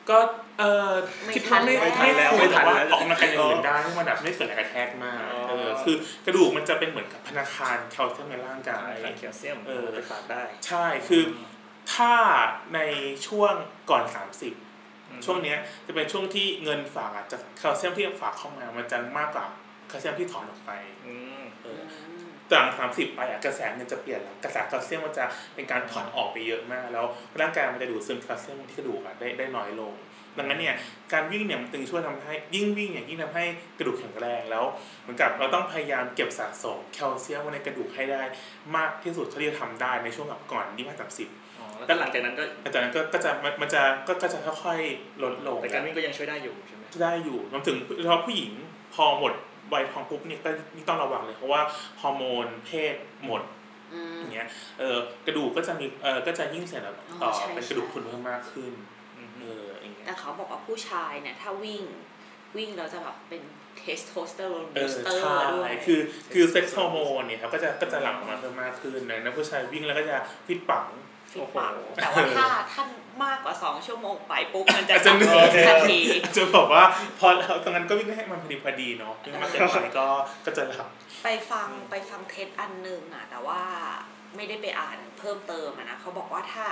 [0.09, 0.17] ก็
[0.59, 0.91] เออ
[1.23, 11.23] ไม่คิดทัว่านไม่ไม่ทัไม่นแล้วไม่ไม่ทัแต่นว่าแล้วออกกำลังกายอย่างอื่นได้ให้มันแบบไม่เกิดแรงกระแทกมากอ๋อเออคือกระดูกมันจะเป็นเหมือนกับธนาคารแคลเซียมในร่างกายทานแคลเซียมเออไปฝากได้ ใช่คือ
[11.93, 12.13] ถ้า
[12.75, 12.79] ใน
[13.27, 13.53] ช่วง
[13.91, 19.45] ก่อน 30อืมช่วงเนี้ยจะเป็นช่วงที่เงินฝากอะจะแคลเซียมที่ฝากเข้ามามันจะมากกว่า
[19.87, 20.71] แคลเซียมที่ถอนออกไป
[21.07, 21.83] อืมเออือม
[22.51, 27.05] หลังสามสิบไปอะกระแสเงินจะเปลี่ยนแล้วกระแสแคลเซียมมันจะเป็นการถอนออกไปเยอะมาก แล้ว
[27.39, 29.93] ร่างกายมันจะดูดซึมแคลเซียมที่กระดูกอะได้ได้น้อยลง
[30.37, 30.75] ดังนั้นเนี่ย
[31.13, 33.45] การวิ่งเนี่ยมันจึงช่วยทำให้ยิ่งวิ่งเนี่ยยิ่งทำให้
[33.77, 34.65] กระดูกแข็งแรงแล้ว
[35.01, 38.21] เหมือนกับเราต้องพยายามเก็บสะสมแคลเซียมไว้ในกระดูกให้ได้
[38.75, 41.27] มากที่สุดเท่าที่จะทำได้ในช่วงแบบก่อนยี่สิบสามสิบ
[41.59, 48.51] อ๋อแล้วก็หลังจากนั้นก็จากนั้นก็ก็จะมันมันจะก็ก็จะค่อยๆลดลงแต่การวิ่งก็ยังช่วยได้อยู่ใช่ไหมได้อยู่รวมถึงโดยเฉพาะผู้หญิง
[48.95, 49.33] พอหมด
[49.73, 51.61] วัยทองปุ๊บเนี่ยก็นี่ต้องระวังเลย เพราะว่า
[52.01, 53.41] ฮอร์โมนเพศหมด
[53.93, 54.47] อืมอย่างเงี้ย
[54.79, 58.73] เออกระดูกก็จะมีเออก็จะยิ่งเสียแล้วอ๋อต่อใช่เป็นกระดูกพรุนเพิ่มมากขึ้น
[59.17, 61.83] อืมเอออย่างเงี้ยแต่เขาบอกว่าผู้ชายเนี่ยถ้าวิ่ง
[62.57, 63.41] วิ่งเราจะแบบเป็น
[63.77, 65.99] เทสโทสเตอโรนเอ booster ใช่ด้วยคือ
[66.33, 70.85] คือ sex hormone เนี่ยครับก็จะก็จะหลั่งออกมาเพิ่มมากขึ้นนะนะผู้ชายวิ่งแล้วก็จะฟิตปัง
[71.31, 72.89] ฟิตปังแต่ว่าถ้าท่าน
[73.23, 75.99] มากกว่าสองชั่วโมงไปปุ๊บมันจะอาจจะเหนื่อยทันที
[76.37, 76.83] จะบอกว่า
[77.19, 80.07] พอเราตรงนั้นก็วิ่งให้มันพอดีพอดีเนาะวิ่งมากเกินไปก็
[80.45, 80.89] ก็จะหลับ
[81.23, 83.61] ไปฟังไปฟัง TED อันหนึ่งอะแต่ว่า
[84.37, 86.65] ไม่ได้ไปอ่านเพิ่มเติมอะนะเขาบอกว่าถ้า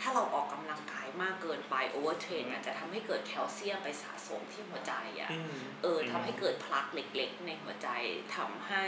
[0.00, 7.88] ถ้าเราออกกำลังกายมากเกินไป overtrain อาจจะทำให้เกิดแคลเซียมไปสะสมที่หัวใจอะอืมเออทำให้เกิด plaque เล็กๆ ในหัวใจ
[8.36, 8.84] ทำให้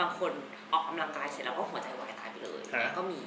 [0.00, 0.32] บางคน
[0.72, 3.20] ออกกำลังกายเสร็จแล้วก็หัวใจวายตายไปเลยฮะเนี่ยก็มี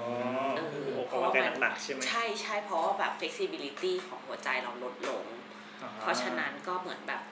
[0.00, 0.08] อ๋อ
[0.56, 5.24] เออออกกำลังกายหนักๆใช่ไหมใช่ใช่เพราะว่าแบบ flexibility ของหัวใจเราลดลง
[6.00, 7.22] เพราะฉะนั้นก็เหมือนแบบ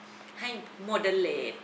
[0.41, 0.49] ให้
[0.89, 1.59] moderate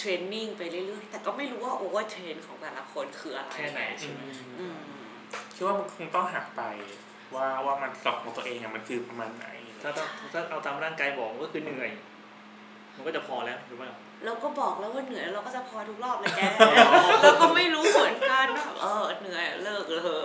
[0.00, 4.16] training ไปเรื่อยๆ แต่ก็ไม่รู้ว่า over train ของแต่ละคนคืออะไร แค่ไหนอืม
[4.58, 4.78] อืม
[5.54, 6.62] คิดว่ามันคงต้องหาไป
[7.34, 9.46] ว่าว่ามันกรอบของตัวเองอะมันคือประมาณไหน
[9.82, 11.90] ถ้าถ้าถ้าเอาตามร่างกายบอกก็คือเหนื่อย
[12.98, 13.92] มันก็จะพอแล้วหรือเปล่า
[14.24, 16.40] เราก็บอกแล้วว่าเหนื่อยเราก็จะพอทุกรอบเลยแก
[17.22, 20.24] เราก็ไม่รู้เหมือนกันว่าเออเหนื่อยเลิกเลยเถอะ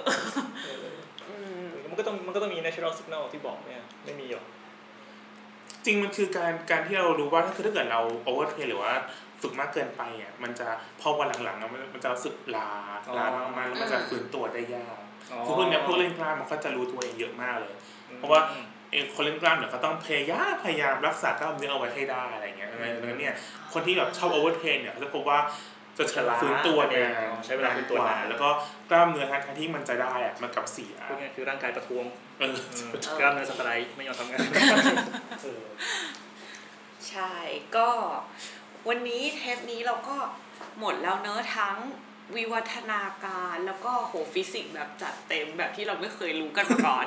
[1.29, 4.45] อืมมันก็ต้องมันก็ต้องมี natural signal ที่บอกเนี่ยไม่มีหรอก
[5.85, 8.93] จริงมันคือการการที่เรารู้ว่าถ้าคือถ้าเกิดเรา overtrain หรือว่า
[9.41, 10.67] ฝึกมากเกินไปอะมันจะ
[11.01, 12.69] พอวันหลังๆอะมันมันจะรู้สึกลา
[13.17, 13.25] ลา
[13.57, 14.97] มากๆแล้วมันจะฟื้นตัวได้ยาก
[15.45, 17.73] คือพวกเนี้ยพวกเล่นกล้ามมันก็จะรู้ตัวเองเยอะมากเลย
[18.17, 18.65] เพราะว่าเอง
[19.15, 23.33] คนเล่นกล้ามเนี่ยก็ต้องพยายามพยายามรักษากล้ามเนื้อเอาไว้ให้ได้อะไรเงี้ยดังนั้นเนี่ย
[23.73, 25.39] คนที่แบบชอบ overtrain เนี่ยเขาจะพบว่า
[25.97, 27.11] จะใช้ฟื้นตัวนาน
[27.45, 28.49] ใช้เวลาฟื้นตัวนานแล้วก็
[28.91, 32.03] กล้ามเนื้อทางที่มันจะได้อะมันกลับเสียพูดง่ายๆคือร่างกายประท้วง
[32.39, 32.53] เออ
[33.19, 34.39] กล้ามเนื้อสไตรค์ไม่ยอมทำงาน
[35.43, 35.63] เออ
[37.09, 37.33] ใช่
[37.77, 37.89] ก็
[38.89, 40.15] วันนี้เทปนี้เราก็
[40.79, 41.77] หมดแล้วเนอะทั้ง
[42.35, 47.05] วิวัฒนาการแล้วก็โหฟิสิกส์แบบจัดเต็มแบบที่เราไม่เคยรู้กันมาก่อน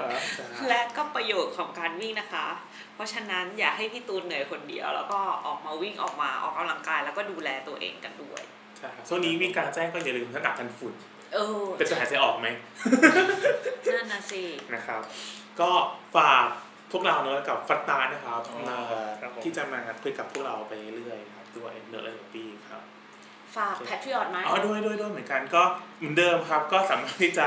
[0.69, 2.47] และก็ประโยชน์ของการวิ่งนะคะ
[2.95, 8.43] เพราะฉะนั้นอย่าให้พี่ตูนเหนื่อยคนเดียว แล้วก็ออกมาวิ่งออกมาออกกำลังกายแล้วก็ดูแลตัวเองกันด้วย
[8.79, 10.95] ใช่ครับช่วงนี้วิ่งกลารแจ้งก็อย่าลืมหน้ากากกันฝุ่น
[11.35, 12.47] เออแต่จะหายใจออกไหม
[13.97, 14.43] นั่นนะสิ
[14.75, 15.03] นะครับ
[15.61, 15.71] ก็
[16.17, 16.47] ฝาก
[16.93, 18.79] พวกเราเนอะกับฟัตตานะครับอ๋อมา
[19.21, 22.83] ครับผมที่จะมาคุยกับพวกเราไปเรื่อยๆครับด้วยเนอร์เลนปีครับ
[23.57, 25.63] ฝากแพทริออตไหมอ๋อด้วยด้วยด้วยเหมือนกันก็
[25.99, 27.47] เหมือนเดิมครับ ก็สามารถที่จะ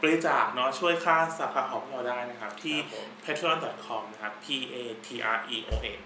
[0.00, 2.76] บริจาคเนาะช่วยค่าสาขาของเราได้นะครับ ที่
[3.24, 4.74] patreon.com นะครับ p a
[5.06, 6.00] t r e o n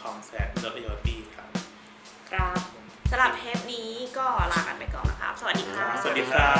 [0.00, 0.48] com s l a s
[1.06, 1.48] t ครับ
[2.32, 2.58] ครับ
[3.10, 6.50] สำหรับเทปนี้ก็ลากันไปก่อนนะครับ สวัสดีครับ สวัสดีครั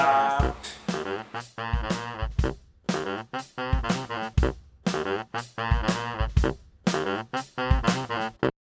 [8.59, 8.62] บ